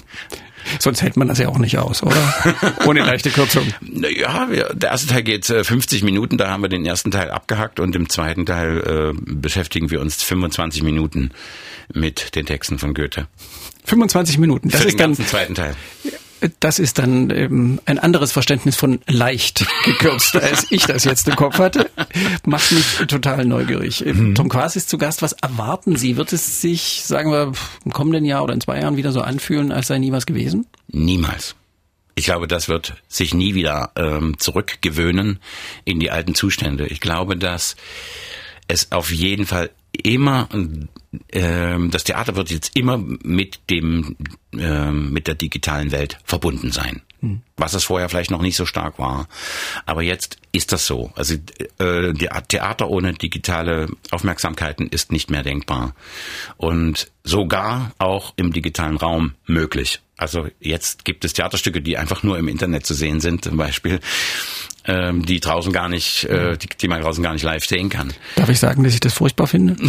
Sonst 0.79 1.01
hält 1.01 1.17
man 1.17 1.27
das 1.27 1.37
ja 1.37 1.47
auch 1.47 1.59
nicht 1.59 1.77
aus, 1.77 2.03
oder? 2.03 2.33
Ohne 2.85 3.01
leichte 3.01 3.29
Kürzung. 3.29 3.73
Ja, 3.81 4.49
wir, 4.49 4.73
der 4.73 4.91
erste 4.91 5.07
Teil 5.07 5.23
geht 5.23 5.49
äh, 5.49 5.63
50 5.63 6.03
Minuten, 6.03 6.37
da 6.37 6.49
haben 6.49 6.61
wir 6.61 6.69
den 6.69 6.85
ersten 6.85 7.11
Teil 7.11 7.31
abgehackt 7.31 7.79
und 7.79 7.95
im 7.95 8.09
zweiten 8.09 8.45
Teil 8.45 9.13
äh, 9.15 9.19
beschäftigen 9.21 9.91
wir 9.91 10.01
uns 10.01 10.23
25 10.23 10.83
Minuten 10.83 11.31
mit 11.93 12.35
den 12.35 12.45
Texten 12.45 12.79
von 12.79 12.93
Goethe. 12.93 13.27
25 13.85 14.37
Minuten. 14.39 14.69
Das 14.69 14.81
Für 14.81 14.87
ist 14.87 14.99
den 14.99 15.15
dann 15.15 15.25
zweiten 15.25 15.55
Teil. 15.55 15.75
Das 16.59 16.79
ist 16.79 16.99
dann 16.99 17.29
ähm, 17.29 17.79
ein 17.85 17.99
anderes 17.99 18.31
Verständnis 18.31 18.75
von 18.75 18.99
leicht 19.07 19.65
gekürzt, 19.83 20.35
als 20.41 20.67
ich 20.71 20.85
das 20.85 21.03
jetzt 21.03 21.27
im 21.27 21.35
Kopf 21.35 21.59
hatte. 21.59 21.89
Macht 22.45 22.71
mich 22.71 22.85
total 23.07 23.45
neugierig. 23.45 24.03
Mhm. 24.05 24.35
Tom 24.35 24.49
Quas 24.49 24.75
ist 24.75 24.89
zu 24.89 24.97
Gast. 24.97 25.21
Was 25.21 25.33
erwarten 25.33 25.95
Sie? 25.95 26.17
Wird 26.17 26.33
es 26.33 26.61
sich, 26.61 27.03
sagen 27.03 27.31
wir, 27.31 27.53
im 27.85 27.93
kommenden 27.93 28.25
Jahr 28.25 28.43
oder 28.43 28.53
in 28.53 28.61
zwei 28.61 28.79
Jahren 28.79 28.97
wieder 28.97 29.11
so 29.11 29.21
anfühlen, 29.21 29.71
als 29.71 29.87
sei 29.87 29.97
nie 29.97 30.11
was 30.11 30.25
gewesen? 30.25 30.67
Niemals. 30.87 31.55
Ich 32.15 32.25
glaube, 32.25 32.47
das 32.47 32.67
wird 32.67 32.95
sich 33.07 33.35
nie 33.35 33.53
wieder 33.53 33.91
ähm, 33.95 34.39
zurückgewöhnen 34.39 35.39
in 35.85 35.99
die 35.99 36.09
alten 36.09 36.33
Zustände. 36.33 36.87
Ich 36.87 36.99
glaube, 36.99 37.37
dass 37.37 37.75
es 38.67 38.91
auf 38.91 39.11
jeden 39.11 39.45
Fall 39.45 39.69
immer, 39.91 40.49
äh, 41.29 41.77
das 41.89 42.03
Theater 42.03 42.35
wird 42.35 42.51
jetzt 42.51 42.75
immer 42.75 42.97
mit 42.97 43.69
dem, 43.69 44.15
äh, 44.53 44.91
mit 44.91 45.27
der 45.27 45.35
digitalen 45.35 45.91
Welt 45.91 46.19
verbunden 46.23 46.71
sein. 46.71 47.01
Hm. 47.21 47.41
Was 47.55 47.73
es 47.73 47.85
vorher 47.85 48.09
vielleicht 48.09 48.29
noch 48.29 48.41
nicht 48.41 48.55
so 48.55 48.65
stark 48.65 48.99
war. 48.99 49.27
Aber 49.85 50.03
jetzt 50.03 50.37
ist 50.51 50.71
das 50.71 50.85
so. 50.85 51.11
Also 51.15 51.35
äh, 51.79 52.13
Theater 52.13 52.89
ohne 52.89 53.13
digitale 53.13 53.87
Aufmerksamkeiten 54.11 54.87
ist 54.87 55.11
nicht 55.11 55.31
mehr 55.31 55.41
denkbar. 55.41 55.95
Und 56.57 57.11
sogar 57.23 57.91
auch 57.97 58.33
im 58.35 58.53
digitalen 58.53 58.97
Raum 58.97 59.33
möglich. 59.47 60.01
Also 60.17 60.47
jetzt 60.59 61.05
gibt 61.05 61.23
es 61.25 61.33
Theaterstücke, 61.33 61.81
die 61.81 61.97
einfach 61.97 62.23
nur 62.23 62.37
im 62.37 62.47
Internet 62.47 62.85
zu 62.85 62.93
sehen 62.93 63.19
sind, 63.19 63.43
zum 63.43 63.55
Beispiel 63.55 63.99
ähm, 64.85 65.25
die 65.25 65.39
draußen 65.39 65.71
gar 65.71 65.89
nicht, 65.89 66.23
äh, 66.25 66.57
die, 66.57 66.67
die 66.67 66.87
man 66.87 67.01
draußen 67.01 67.23
gar 67.23 67.33
nicht 67.33 67.43
live 67.43 67.65
sehen 67.65 67.89
kann. 67.89 68.13
Darf 68.35 68.49
ich 68.49 68.59
sagen, 68.59 68.83
dass 68.83 68.93
ich 68.93 68.99
das 68.99 69.13
furchtbar 69.13 69.47
finde? 69.47 69.75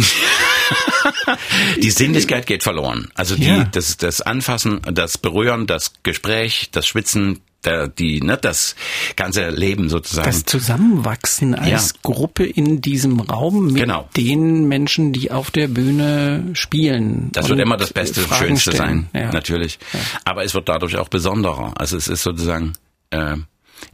die 1.81 1.91
Sinnlichkeit 1.91 2.45
geht 2.45 2.63
verloren. 2.63 3.09
Also 3.15 3.35
die, 3.35 3.45
ja. 3.45 3.63
das, 3.63 3.97
das 3.97 4.21
Anfassen, 4.21 4.81
das 4.91 5.17
Berühren, 5.17 5.67
das 5.67 5.93
Gespräch, 6.03 6.69
das 6.71 6.87
Schwitzen, 6.87 7.41
der, 7.65 7.87
die, 7.87 8.21
ne, 8.21 8.37
das 8.37 8.75
ganze 9.15 9.49
Leben 9.49 9.89
sozusagen. 9.89 10.25
Das 10.25 10.45
Zusammenwachsen 10.45 11.55
als 11.55 11.89
ja. 11.89 11.99
Gruppe 12.03 12.45
in 12.45 12.81
diesem 12.81 13.19
Raum 13.19 13.67
mit 13.67 13.75
genau. 13.75 14.07
den 14.15 14.67
Menschen, 14.67 15.13
die 15.13 15.31
auf 15.31 15.51
der 15.51 15.67
Bühne 15.67 16.49
spielen. 16.53 17.29
Das 17.33 17.49
wird 17.49 17.59
immer 17.59 17.77
das 17.77 17.93
Beste, 17.93 18.21
Fragen 18.21 18.47
Schönste 18.47 18.71
stellen. 18.71 19.09
sein, 19.13 19.21
ja. 19.21 19.31
natürlich. 19.31 19.79
Ja. 19.93 19.99
Aber 20.25 20.43
es 20.43 20.53
wird 20.53 20.69
dadurch 20.69 20.97
auch 20.97 21.09
besonderer. 21.09 21.73
Also 21.75 21.97
es 21.97 22.07
ist 22.07 22.23
sozusagen 22.23 22.73
äh, 23.11 23.35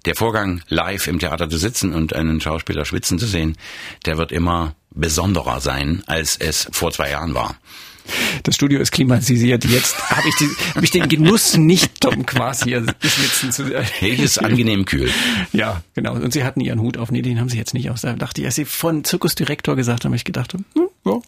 der 0.06 0.16
Vorgang, 0.16 0.62
live 0.68 1.08
im 1.08 1.20
Theater 1.20 1.50
zu 1.50 1.58
sitzen 1.58 1.94
und 1.94 2.14
einen 2.14 2.42
Schauspieler 2.42 2.86
schwitzen 2.86 3.20
zu 3.20 3.26
sehen, 3.26 3.58
der 4.06 4.18
wird 4.18 4.32
immer 4.32 4.76
besonderer 4.92 5.60
sein, 5.60 6.04
als 6.08 6.38
es 6.38 6.68
vor 6.72 6.92
zwei 6.92 7.12
Jahren 7.12 7.34
war. 7.34 7.58
Das 8.44 8.56
Studio 8.56 8.80
ist 8.80 8.92
klimatisiert. 8.92 9.66
Jetzt 9.66 9.98
habe 10.10 10.28
ich, 10.28 10.36
die, 10.36 10.50
hab 10.76 10.84
ich 10.84 10.92
den 10.92 11.08
Genuss 11.08 11.58
nicht, 11.58 12.02
Tom 12.02 12.26
quasi 12.26 12.66
hier 12.66 12.86
schwitzen 13.02 13.52
zu. 13.52 13.66
Hier 14.00 14.20
ist 14.20 14.38
angenehm 14.38 14.86
kühl. 14.86 15.10
Ja, 15.52 15.82
genau. 15.94 16.14
Und 16.14 16.34
Sie 16.34 16.44
hatten 16.44 16.62
Ihren 16.62 16.80
Hut 16.80 16.98
auf. 16.98 17.12
Nee, 17.12 17.22
den 17.22 17.40
haben 17.40 17.50
Sie 17.50 17.58
jetzt 17.58 17.74
nicht 17.74 17.90
aus. 17.90 18.02
Da 18.02 18.14
dachte 18.14 18.42
ich, 18.42 18.48
als 18.48 18.56
Sie 18.56 18.66
von 18.66 19.04
Zirkusdirektor 19.04 19.76
gesagt 19.76 20.04
haben, 20.04 20.12
habe 20.12 20.18
ich 20.18 20.26
gedacht, 20.26 20.54
hm, 20.54 20.88
ja. 21.06 21.20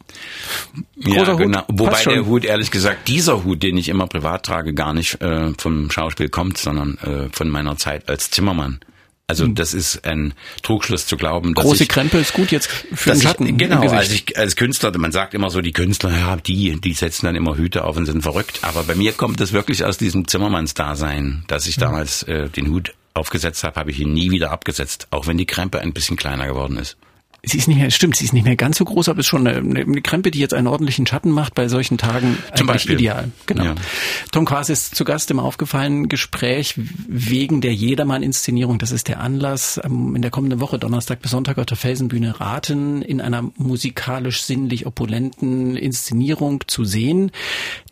ja, 0.95 1.33
genau. 1.33 1.63
Wobei 1.67 2.03
der 2.03 2.25
Hut, 2.25 2.45
ehrlich 2.45 2.71
gesagt, 2.71 3.07
dieser 3.07 3.43
Hut, 3.43 3.63
den 3.63 3.77
ich 3.77 3.89
immer 3.89 4.07
privat 4.07 4.43
trage, 4.43 4.73
gar 4.73 4.93
nicht 4.93 5.21
äh, 5.21 5.51
vom 5.57 5.91
Schauspiel 5.91 6.29
kommt, 6.29 6.57
sondern 6.57 6.97
äh, 6.97 7.29
von 7.31 7.49
meiner 7.49 7.77
Zeit 7.77 8.09
als 8.09 8.31
Zimmermann. 8.31 8.79
Also 9.29 9.43
hm. 9.43 9.55
das 9.55 9.73
ist 9.73 10.05
ein 10.05 10.33
Trugschluss 10.63 11.05
zu 11.05 11.17
glauben. 11.17 11.53
Dass 11.53 11.65
Große 11.65 11.83
ich, 11.83 11.89
Krempel 11.89 12.21
ist 12.21 12.33
gut 12.33 12.49
jetzt 12.51 12.67
für 12.67 13.11
den 13.11 13.21
Schatten. 13.21 13.45
Ich, 13.45 13.57
genau, 13.57 13.81
als 13.89 14.09
ich 14.11 14.37
als 14.37 14.55
Künstler, 14.55 14.97
man 14.97 15.11
sagt 15.11 15.33
immer 15.33 15.49
so, 15.49 15.59
die 15.59 15.73
Künstler, 15.73 16.11
ja, 16.11 16.37
die, 16.37 16.79
die 16.79 16.93
setzen 16.93 17.25
dann 17.25 17.35
immer 17.35 17.57
Hüte 17.57 17.83
auf 17.83 17.97
und 17.97 18.05
sind 18.05 18.21
verrückt. 18.21 18.59
Aber 18.61 18.83
bei 18.83 18.95
mir 18.95 19.11
kommt 19.11 19.41
es 19.41 19.51
wirklich 19.51 19.83
aus 19.83 19.97
diesem 19.97 20.29
Zimmermannsdasein, 20.29 21.43
dass 21.47 21.67
ich 21.67 21.75
hm. 21.75 21.81
damals 21.81 22.23
äh, 22.23 22.47
den 22.47 22.69
Hut 22.69 22.93
aufgesetzt 23.13 23.65
habe, 23.65 23.77
habe 23.77 23.91
ich 23.91 23.99
ihn 23.99 24.13
nie 24.13 24.31
wieder 24.31 24.51
abgesetzt, 24.51 25.07
auch 25.11 25.27
wenn 25.27 25.37
die 25.37 25.45
Krempe 25.45 25.81
ein 25.81 25.91
bisschen 25.91 26.15
kleiner 26.15 26.47
geworden 26.47 26.77
ist 26.77 26.95
sie 27.47 27.57
ist 27.57 27.67
nicht 27.67 27.77
mehr, 27.77 27.89
stimmt, 27.91 28.15
sie 28.15 28.25
ist 28.25 28.33
nicht 28.33 28.43
mehr 28.43 28.55
ganz 28.55 28.77
so 28.77 28.85
groß, 28.85 29.09
aber 29.09 29.19
ist 29.19 29.27
schon 29.27 29.47
eine, 29.47 29.57
eine 29.59 30.01
Krempe, 30.01 30.31
die 30.31 30.39
jetzt 30.39 30.53
einen 30.53 30.67
ordentlichen 30.67 31.07
Schatten 31.07 31.31
macht 31.31 31.55
bei 31.55 31.67
solchen 31.67 31.97
Tagen 31.97 32.37
Zum 32.55 32.67
Beispiel. 32.67 32.95
ideal. 32.95 33.31
Genau. 33.45 33.63
Ja. 33.63 33.75
Tom 34.31 34.45
Quas 34.45 34.69
ist 34.69 34.95
zu 34.95 35.03
Gast 35.05 35.31
im 35.31 35.39
aufgefallenen 35.39 36.09
Gespräch 36.09 36.75
wegen 37.07 37.61
der 37.61 37.73
Jedermann-Inszenierung. 37.73 38.79
Das 38.79 38.91
ist 38.91 39.07
der 39.07 39.21
Anlass 39.21 39.79
ähm, 39.83 40.15
in 40.15 40.21
der 40.21 40.31
kommenden 40.31 40.59
Woche, 40.59 40.79
Donnerstag 40.79 41.21
bis 41.21 41.31
Sonntag 41.31 41.57
auf 41.57 41.65
der 41.65 41.77
Felsenbühne 41.77 42.39
Raten, 42.39 43.01
in 43.01 43.21
einer 43.21 43.49
musikalisch-sinnlich 43.57 44.85
opulenten 44.85 45.75
Inszenierung 45.75 46.63
zu 46.67 46.85
sehen. 46.85 47.31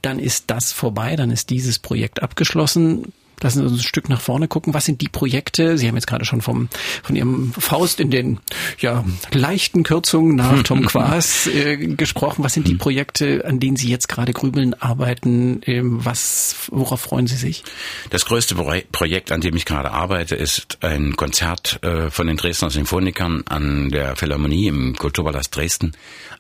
Dann 0.02 0.20
ist 0.20 0.46
das 0.48 0.72
vorbei, 0.72 1.16
dann 1.16 1.32
ist 1.32 1.50
dieses 1.50 1.80
Projekt 1.80 2.22
abgeschlossen. 2.22 3.14
Lassen 3.42 3.60
Sie 3.60 3.66
uns 3.66 3.80
ein 3.80 3.84
Stück 3.84 4.10
nach 4.10 4.22
vorne 4.22 4.48
gucken. 4.48 4.74
Was 4.74 4.86
sind 4.86 5.02
die 5.02 5.08
Projekte? 5.08 5.78
Sie 5.78 5.88
haben 5.88 5.96
jetzt 5.96 6.08
gerade 6.08 6.26
schon 6.26 6.42
vom, 6.42 6.70
von 7.04 7.16
Ihrem 7.16 7.54
Faust 7.54 8.00
in 8.00 8.12
den 8.12 8.40
ja, 8.80 9.04
leichten 9.32 9.84
Kürzungen 9.84 10.36
nach 10.36 10.64
Tom 10.64 10.86
Quas 10.86 11.48
äh, 11.48 11.78
gesprochen. 11.78 12.44
Was 12.44 12.54
sind 12.54 12.68
die 12.68 12.76
Projekte, 12.76 13.44
an 13.46 13.60
denen 13.60 13.78
Sie 13.78 13.90
jetzt 13.90 14.08
gerade 14.08 14.34
grübeln, 14.34 14.74
arbeiten? 14.74 15.62
Ähm, 15.66 16.04
was, 16.04 16.56
worauf 16.72 17.02
freuen 17.02 17.28
Sie 17.28 17.36
sich? 17.36 17.64
Das 18.10 18.26
größte 18.26 18.56
Projekt, 18.92 19.32
an 19.32 19.42
dem 19.42 19.56
ich 19.56 19.66
gerade 19.66 19.92
arbeite, 19.92 20.36
ist 20.36 20.80
ein 20.82 21.16
Konzert 21.16 21.80
äh, 21.84 22.10
von 22.10 22.28
den 22.28 22.38
Dresdner 22.38 22.70
Symphonikern 22.70 23.44
an 23.48 23.90
der 23.90 24.16
Philharmonie 24.16 24.68
im 24.68 24.96
Kulturpalast 24.96 25.56
Dresden 25.56 25.94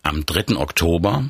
am 0.03 0.25
3. 0.25 0.58
Oktober. 0.58 1.29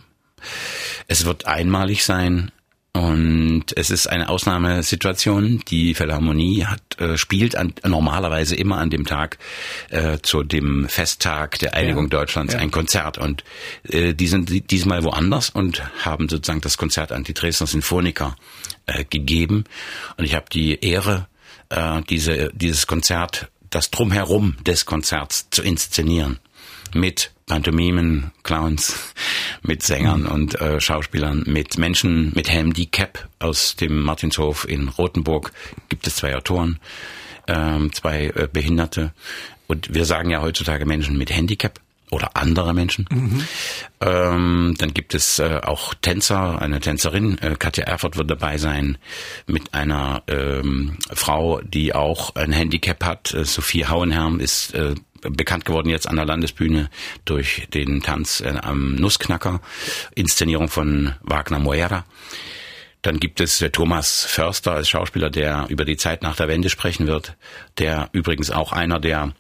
Es 1.08 1.26
wird 1.26 1.46
einmalig 1.46 2.04
sein. 2.04 2.52
Und 2.96 3.66
es 3.76 3.90
ist 3.90 4.08
eine 4.08 4.30
Ausnahmesituation. 4.30 5.62
Die 5.68 5.94
Philharmonie 5.96 6.64
hat, 6.64 6.98
äh, 6.98 7.18
spielt 7.18 7.58
an, 7.58 7.74
normalerweise 7.84 8.56
immer 8.56 8.78
an 8.78 8.90
dem 8.90 9.06
Tag 9.06 9.38
äh, 9.90 10.20
zu 10.22 10.44
dem 10.44 10.88
Festtag 10.88 11.60
der 11.60 11.74
Einigung 11.74 12.06
ja, 12.06 12.12
Deutschlands 12.12 12.54
ja. 12.54 12.60
ein 12.62 12.72
Konzert. 12.72 13.18
Und 13.18 13.44
äh, 13.84 14.14
die 14.14 14.28
sind 14.28 14.72
diesmal 14.72 15.04
woanders 15.04 15.50
und 15.50 15.84
haben 16.06 16.30
sozusagen 16.30 16.62
das 16.62 16.78
Konzert 16.78 17.12
an 17.12 17.26
die 17.26 17.34
Dresdner 17.34 17.68
Sinfoniker 17.68 18.38
äh, 18.86 19.04
gegeben. 19.04 19.66
Und 20.16 20.24
ich 20.24 20.34
habe 20.34 20.46
die 20.50 20.80
Ehre, 20.80 21.28
äh, 21.68 22.02
diese, 22.10 22.50
dieses 22.54 22.88
Konzert, 22.88 23.50
das 23.72 23.92
Drumherum 23.92 24.56
des 24.66 24.86
Konzerts 24.86 25.50
zu 25.50 25.64
inszenieren. 25.64 26.40
Mit 26.96 27.32
Pantomimen, 27.46 28.32
Clowns, 28.44 29.14
mit 29.62 29.84
Sängern 29.84 30.22
mhm. 30.22 30.32
und 30.32 30.62
äh, 30.62 30.80
Schauspielern, 30.80 31.44
mit 31.46 31.78
Menschen 31.78 32.32
mit 32.34 32.50
Handicap 32.50 33.28
aus 33.40 33.76
dem 33.76 34.02
Martinshof 34.02 34.68
in 34.68 34.88
Rothenburg 34.88 35.52
gibt 35.90 36.08
es 36.08 36.16
zwei 36.16 36.36
Autoren, 36.36 36.80
ähm, 37.48 37.94
zwei 37.94 38.28
äh, 38.28 38.48
Behinderte. 38.52 39.14
Und 39.68 39.94
wir 39.94 40.06
sagen 40.06 40.30
ja 40.30 40.42
heutzutage 40.42 40.86
Menschen 40.86 41.18
mit 41.18 41.32
Handicap 41.32 41.80
oder 42.12 42.36
andere 42.36 42.74
Menschen. 42.74 43.08
Mhm. 43.12 43.48
Ähm, 44.00 44.76
dann 44.78 44.94
gibt 44.94 45.14
es 45.14 45.40
äh, 45.40 45.60
auch 45.64 45.94
Tänzer, 45.96 46.62
eine 46.62 46.80
Tänzerin, 46.80 47.38
äh, 47.40 47.56
Katja 47.58 47.84
Erfurt 47.84 48.18
wird 48.18 48.30
dabei 48.30 48.58
sein, 48.58 48.98
mit 49.48 49.74
einer 49.74 50.24
ähm, 50.28 50.98
Frau, 51.12 51.62
die 51.62 51.94
auch 51.94 52.36
ein 52.36 52.52
Handicap 52.52 53.04
hat. 53.04 53.34
Äh, 53.34 53.44
Sophie 53.46 53.86
Hauenherm 53.86 54.40
ist 54.40 54.74
äh, 54.76 54.96
bekannt 55.22 55.66
geworden 55.66 55.90
jetzt 55.90 56.08
an 56.08 56.16
der 56.16 56.26
Landesbühne 56.26 56.90
durch 57.26 57.68
den 57.74 58.02
Tanz 58.02 58.42
äh, 58.42 58.56
am 58.62 58.96
Nussknacker, 58.96 59.62
Inszenierung 60.14 60.68
von 60.68 61.14
Wagner 61.22 61.60
Moera. 61.60 62.06
Dann 63.02 63.20
gibt 63.20 63.40
es 63.40 63.62
äh, 63.62 63.70
Thomas 63.70 64.26
Förster 64.26 64.72
als 64.74 64.90
Schauspieler, 64.90 65.30
der 65.30 65.68
über 65.70 65.86
die 65.86 65.98
Zeit 65.98 66.24
nach 66.24 66.36
der 66.36 66.48
Wende 66.48 66.70
sprechen 66.70 67.08
wird, 67.08 67.36
der 67.78 68.10
übrigens 68.14 68.52
auch 68.52 68.72
einer 68.72 69.00
der 69.00 69.34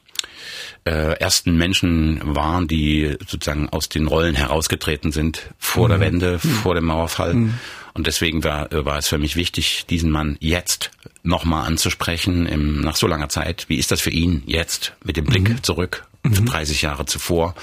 äh, 0.86 1.20
ersten 1.20 1.58
Menschen 1.58 2.20
waren, 2.24 2.68
die 2.68 3.18
sozusagen 3.28 3.70
aus 3.70 3.90
den 3.90 4.08
Rollen 4.08 4.36
herausgetreten 4.36 5.12
sind 5.12 5.50
vor 5.58 5.86
mhm. 5.88 5.90
der 5.90 6.00
Wende, 6.00 6.40
mhm. 6.42 6.50
vor 6.50 6.76
dem 6.76 6.86
Mauerfall. 6.86 7.34
Mhm. 7.34 7.54
Und 7.96 8.08
deswegen 8.08 8.44
war, 8.44 8.72
äh, 8.72 8.86
war 8.86 8.98
es 8.98 9.08
für 9.08 9.18
mich 9.18 9.38
wichtig, 9.38 9.86
diesen 9.90 10.12
Mann 10.12 10.38
jetzt 10.42 10.92
nochmal 11.24 11.66
anzusprechen, 11.66 12.46
im, 12.46 12.82
nach 12.82 12.98
so 12.98 13.08
langer 13.08 13.30
Zeit. 13.30 13.66
Wie 13.70 13.78
ist 13.78 13.90
das 13.90 14.02
für 14.02 14.12
ihn 14.12 14.44
jetzt 14.46 14.94
mit 15.04 15.18
dem 15.18 15.26
Blick 15.26 15.50
mhm. 15.50 15.64
zurück, 15.64 16.06
30 16.24 16.84
mhm. 16.84 16.88
Jahre 16.88 17.06
zuvor? 17.06 17.56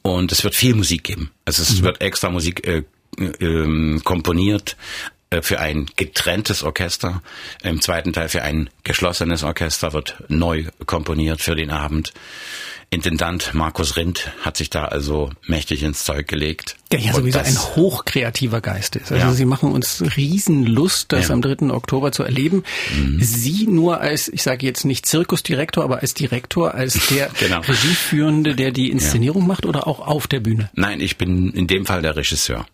Und 0.00 0.32
es 0.32 0.42
wird 0.44 0.54
viel 0.54 0.74
Musik 0.74 1.04
geben. 1.04 1.30
Also 1.44 1.62
es 1.62 1.78
mhm. 1.78 1.84
wird 1.84 2.00
extra 2.00 2.30
Musik 2.30 2.66
äh, 2.66 2.84
äh, 3.18 4.00
komponiert 4.02 4.76
für 5.42 5.58
ein 5.58 5.86
getrenntes 5.96 6.62
Orchester. 6.62 7.20
Im 7.62 7.80
zweiten 7.80 8.12
Teil 8.12 8.28
für 8.28 8.42
ein 8.42 8.70
geschlossenes 8.84 9.42
Orchester 9.42 9.92
wird 9.92 10.22
neu 10.28 10.66
komponiert 10.86 11.42
für 11.42 11.56
den 11.56 11.70
Abend. 11.70 12.12
Intendant 12.90 13.54
Markus 13.54 13.96
Rindt 13.96 14.30
hat 14.40 14.56
sich 14.56 14.70
da 14.70 14.84
also 14.84 15.30
mächtig 15.46 15.82
ins 15.82 16.04
Zeug 16.04 16.28
gelegt. 16.28 16.76
Der 16.92 17.00
ja 17.00 17.12
sowieso 17.12 17.40
ein 17.40 17.58
hochkreativer 17.58 18.60
Geist 18.60 18.96
ist. 18.96 19.10
Also 19.10 19.26
ja. 19.26 19.32
Sie 19.32 19.44
machen 19.44 19.72
uns 19.72 20.02
Riesenlust, 20.16 21.12
das 21.12 21.28
ja. 21.28 21.34
am 21.34 21.42
3. 21.42 21.70
Oktober 21.70 22.12
zu 22.12 22.22
erleben. 22.22 22.62
Mhm. 22.94 23.18
Sie 23.20 23.66
nur 23.66 24.00
als, 24.00 24.28
ich 24.28 24.42
sage 24.42 24.66
jetzt 24.66 24.84
nicht 24.84 25.06
Zirkusdirektor, 25.06 25.82
aber 25.82 26.00
als 26.00 26.14
Direktor, 26.14 26.74
als 26.74 27.06
der 27.10 27.30
genau. 27.38 27.60
Regieführende, 27.60 28.54
der 28.54 28.70
die 28.70 28.90
Inszenierung 28.90 29.42
ja. 29.42 29.48
macht 29.48 29.66
oder 29.66 29.86
auch 29.86 30.00
auf 30.00 30.26
der 30.26 30.40
Bühne? 30.40 30.70
Nein, 30.74 31.00
ich 31.00 31.16
bin 31.18 31.52
in 31.52 31.66
dem 31.66 31.86
Fall 31.86 32.02
der 32.02 32.16
Regisseur. 32.16 32.66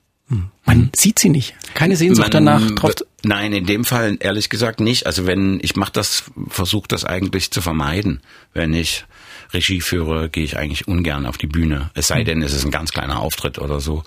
Man 0.64 0.90
sieht 0.94 1.18
sie 1.18 1.28
nicht. 1.28 1.54
Keine 1.74 1.96
Sehnsucht 1.96 2.32
Man, 2.32 2.44
danach. 2.44 2.70
Drauf 2.76 2.94
nein, 3.24 3.52
in 3.52 3.66
dem 3.66 3.84
Fall 3.84 4.16
ehrlich 4.20 4.48
gesagt 4.48 4.78
nicht. 4.78 5.06
Also 5.06 5.26
wenn 5.26 5.58
ich 5.62 5.74
mache 5.74 5.92
das, 5.92 6.24
versuche 6.48 6.86
das 6.86 7.04
eigentlich 7.04 7.50
zu 7.50 7.60
vermeiden. 7.60 8.20
Wenn 8.54 8.72
ich 8.72 9.04
Regie 9.52 9.80
führe, 9.80 10.28
gehe 10.28 10.44
ich 10.44 10.56
eigentlich 10.56 10.88
ungern 10.88 11.26
auf 11.26 11.38
die 11.38 11.46
Bühne. 11.46 11.90
Es 11.94 12.08
sei 12.08 12.18
hm. 12.18 12.24
denn, 12.24 12.42
es 12.42 12.52
ist 12.52 12.64
ein 12.64 12.70
ganz 12.70 12.92
kleiner 12.92 13.20
Auftritt 13.20 13.58
oder 13.58 13.80
so, 13.80 14.02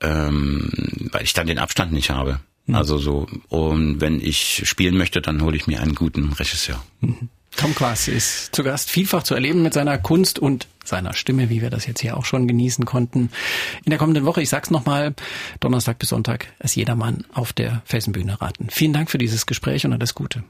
ähm, 0.00 0.70
weil 1.12 1.22
ich 1.22 1.32
dann 1.32 1.46
den 1.46 1.58
Abstand 1.58 1.92
nicht 1.92 2.10
habe. 2.10 2.40
Hm. 2.66 2.74
Also 2.74 2.98
so. 2.98 3.26
Und 3.48 4.00
wenn 4.00 4.20
ich 4.20 4.62
spielen 4.64 4.96
möchte, 4.96 5.20
dann 5.20 5.42
hole 5.42 5.56
ich 5.56 5.66
mir 5.66 5.80
einen 5.80 5.94
guten 5.94 6.32
Regisseur. 6.32 6.82
Mhm. 7.00 7.28
Tom 7.56 7.74
Quass 7.74 8.06
ist 8.06 8.54
zu 8.54 8.62
Gast, 8.62 8.88
vielfach 8.88 9.24
zu 9.24 9.34
erleben 9.34 9.62
mit 9.62 9.74
seiner 9.74 9.98
Kunst 9.98 10.38
und 10.38 10.68
seiner 10.84 11.12
Stimme, 11.12 11.50
wie 11.50 11.60
wir 11.60 11.70
das 11.70 11.86
jetzt 11.86 12.00
hier 12.00 12.16
auch 12.16 12.24
schon 12.24 12.46
genießen 12.46 12.84
konnten. 12.84 13.30
In 13.84 13.90
der 13.90 13.98
kommenden 13.98 14.24
Woche, 14.24 14.40
ich 14.40 14.48
sag's 14.48 14.70
nochmal, 14.70 15.14
Donnerstag 15.58 15.98
bis 15.98 16.10
Sonntag, 16.10 16.46
ist 16.60 16.76
jedermann 16.76 17.24
auf 17.32 17.52
der 17.52 17.82
Felsenbühne 17.84 18.40
raten. 18.40 18.68
Vielen 18.70 18.92
Dank 18.92 19.10
für 19.10 19.18
dieses 19.18 19.46
Gespräch 19.46 19.84
und 19.84 19.92
alles 19.92 20.14
Gute. 20.14 20.44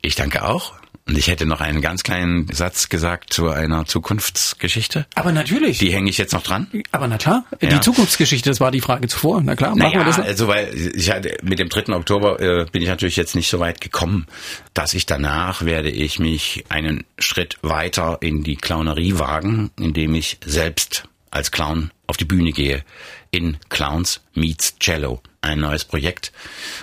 Ich 0.00 0.14
danke 0.14 0.44
auch. 0.44 0.74
Und 1.04 1.18
ich 1.18 1.26
hätte 1.26 1.46
noch 1.46 1.60
einen 1.60 1.80
ganz 1.80 2.04
kleinen 2.04 2.46
Satz 2.52 2.88
gesagt 2.88 3.32
zu 3.32 3.48
einer 3.48 3.86
Zukunftsgeschichte. 3.86 5.06
Aber 5.16 5.32
natürlich. 5.32 5.78
Die 5.78 5.92
hänge 5.92 6.08
ich 6.08 6.16
jetzt 6.16 6.32
noch 6.32 6.42
dran. 6.42 6.68
Aber 6.92 7.08
na 7.08 7.18
klar, 7.18 7.44
ja. 7.60 7.70
die 7.70 7.80
Zukunftsgeschichte, 7.80 8.48
das 8.48 8.60
war 8.60 8.70
die 8.70 8.80
Frage 8.80 9.08
zuvor. 9.08 9.40
Na 9.42 9.56
klar, 9.56 9.70
machen 9.70 9.80
naja, 9.80 9.98
wir 9.98 10.04
das. 10.04 10.18
Noch. 10.18 10.24
Also 10.24 10.46
weil 10.46 10.72
ich 10.94 11.10
hatte, 11.10 11.36
mit 11.42 11.58
dem 11.58 11.68
3. 11.68 11.92
Oktober 11.94 12.40
äh, 12.40 12.66
bin 12.70 12.82
ich 12.82 12.88
natürlich 12.88 13.16
jetzt 13.16 13.34
nicht 13.34 13.50
so 13.50 13.58
weit 13.58 13.80
gekommen, 13.80 14.26
dass 14.74 14.94
ich 14.94 15.04
danach 15.04 15.64
werde 15.64 15.90
ich 15.90 16.20
mich 16.20 16.64
einen 16.68 17.04
Schritt 17.18 17.58
weiter 17.62 18.18
in 18.20 18.44
die 18.44 18.56
Clownerie 18.56 19.18
wagen, 19.18 19.70
indem 19.80 20.14
ich 20.14 20.38
selbst 20.44 21.08
als 21.32 21.50
Clown 21.50 21.90
auf 22.06 22.16
die 22.16 22.24
Bühne 22.24 22.52
gehe 22.52 22.84
in 23.32 23.56
Clowns 23.70 24.20
Meets 24.34 24.78
Cello. 24.78 25.20
Ein 25.40 25.60
neues 25.60 25.84
Projekt, 25.84 26.30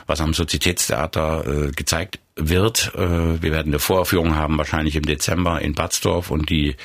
was 0.07 0.19
am 0.19 0.33
Sozietätstheater 0.33 1.67
äh, 1.67 1.71
gezeigt 1.71 2.19
wird. 2.39 2.93
Äh, 2.95 3.41
wir 3.41 3.51
werden 3.51 3.71
eine 3.71 3.79
Vorführung 3.79 4.35
haben, 4.35 4.57
wahrscheinlich 4.57 4.95
im 4.95 5.03
Dezember 5.03 5.61
in 5.61 5.73
Badsdorf 5.73 6.31
und 6.31 6.49
die 6.49 6.75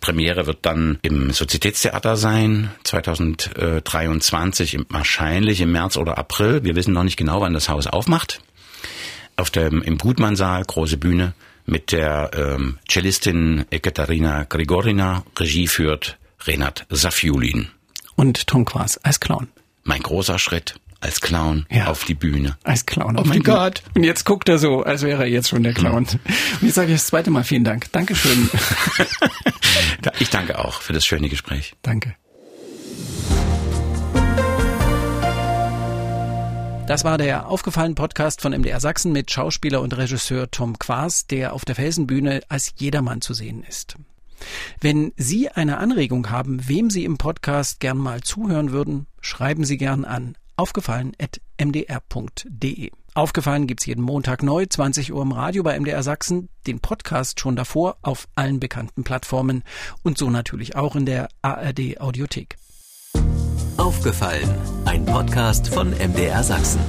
Premiere 0.00 0.46
wird 0.46 0.58
dann 0.62 0.98
im 1.02 1.30
Sozietätstheater 1.30 2.16
sein, 2.16 2.70
2023, 2.84 4.78
wahrscheinlich 4.88 5.60
im 5.60 5.72
März 5.72 5.96
oder 5.96 6.18
April. 6.18 6.64
Wir 6.64 6.76
wissen 6.76 6.94
noch 6.94 7.04
nicht 7.04 7.16
genau, 7.16 7.40
wann 7.40 7.54
das 7.54 7.68
Haus 7.68 7.86
aufmacht. 7.86 8.40
Auf 9.36 9.50
dem, 9.50 9.82
im 9.82 9.98
Gutmannsaal, 9.98 10.64
große 10.64 10.96
Bühne, 10.96 11.32
mit 11.66 11.92
der 11.92 12.30
ähm, 12.34 12.78
Cellistin 12.88 13.64
Ekaterina 13.70 14.44
Grigorina. 14.44 15.24
Regie 15.38 15.66
führt 15.66 16.18
Renat 16.46 16.86
Safiulin. 16.90 17.68
Und 18.16 18.46
Tom 18.46 18.64
Quas 18.64 18.98
als 18.98 19.20
Clown. 19.20 19.48
Mein 19.84 20.02
großer 20.02 20.38
Schritt 20.38 20.74
als 21.00 21.20
Clown 21.20 21.66
ja. 21.70 21.86
auf 21.86 22.04
die 22.04 22.14
Bühne. 22.14 22.56
Als 22.62 22.86
Clown 22.86 23.18
oh 23.18 23.24
mein 23.24 23.42
Gott. 23.42 23.82
Und 23.94 24.04
jetzt 24.04 24.24
guckt 24.24 24.48
er 24.48 24.58
so, 24.58 24.82
als 24.82 25.02
wäre 25.02 25.22
er 25.22 25.28
jetzt 25.28 25.48
schon 25.48 25.62
der 25.62 25.72
Clown. 25.72 25.96
Und 25.96 26.18
jetzt 26.60 26.74
sage 26.74 26.88
ich 26.88 26.98
das 26.98 27.06
zweite 27.06 27.30
Mal 27.30 27.44
vielen 27.44 27.64
Dank. 27.64 27.90
Dankeschön. 27.92 28.50
ich 30.18 30.30
danke 30.30 30.58
auch 30.58 30.82
für 30.82 30.92
das 30.92 31.04
schöne 31.04 31.28
Gespräch. 31.28 31.74
Danke. 31.82 32.14
Das 36.86 37.04
war 37.04 37.18
der 37.18 37.46
aufgefallene 37.46 37.94
Podcast 37.94 38.42
von 38.42 38.52
MDR 38.52 38.80
Sachsen 38.80 39.12
mit 39.12 39.30
Schauspieler 39.30 39.80
und 39.80 39.96
Regisseur 39.96 40.50
Tom 40.50 40.78
Quaas, 40.78 41.26
der 41.28 41.52
auf 41.52 41.64
der 41.64 41.76
Felsenbühne 41.76 42.40
als 42.48 42.74
jedermann 42.78 43.20
zu 43.20 43.32
sehen 43.32 43.62
ist. 43.62 43.94
Wenn 44.80 45.12
Sie 45.16 45.50
eine 45.50 45.78
Anregung 45.78 46.30
haben, 46.30 46.66
wem 46.68 46.90
Sie 46.90 47.04
im 47.04 47.16
Podcast 47.16 47.78
gern 47.78 47.98
mal 47.98 48.22
zuhören 48.22 48.72
würden, 48.72 49.06
schreiben 49.20 49.64
Sie 49.64 49.76
gern 49.76 50.04
an 50.04 50.34
aufgefallen.mdr.de. 50.60 52.90
Aufgefallen 53.14 53.66
gibt's 53.66 53.86
jeden 53.86 54.02
Montag 54.02 54.42
neu, 54.42 54.66
20 54.66 55.10
Uhr 55.10 55.22
im 55.22 55.32
Radio 55.32 55.62
bei 55.62 55.80
MDR 55.80 56.02
Sachsen, 56.02 56.50
den 56.66 56.80
Podcast 56.80 57.40
schon 57.40 57.56
davor 57.56 57.96
auf 58.02 58.28
allen 58.34 58.60
bekannten 58.60 59.02
Plattformen 59.02 59.62
und 60.02 60.18
so 60.18 60.28
natürlich 60.28 60.76
auch 60.76 60.96
in 60.96 61.06
der 61.06 61.30
ARD 61.40 61.98
Audiothek. 61.98 62.58
Aufgefallen, 63.78 64.54
ein 64.84 65.06
Podcast 65.06 65.68
von 65.68 65.92
MDR 65.92 66.44
Sachsen. 66.44 66.80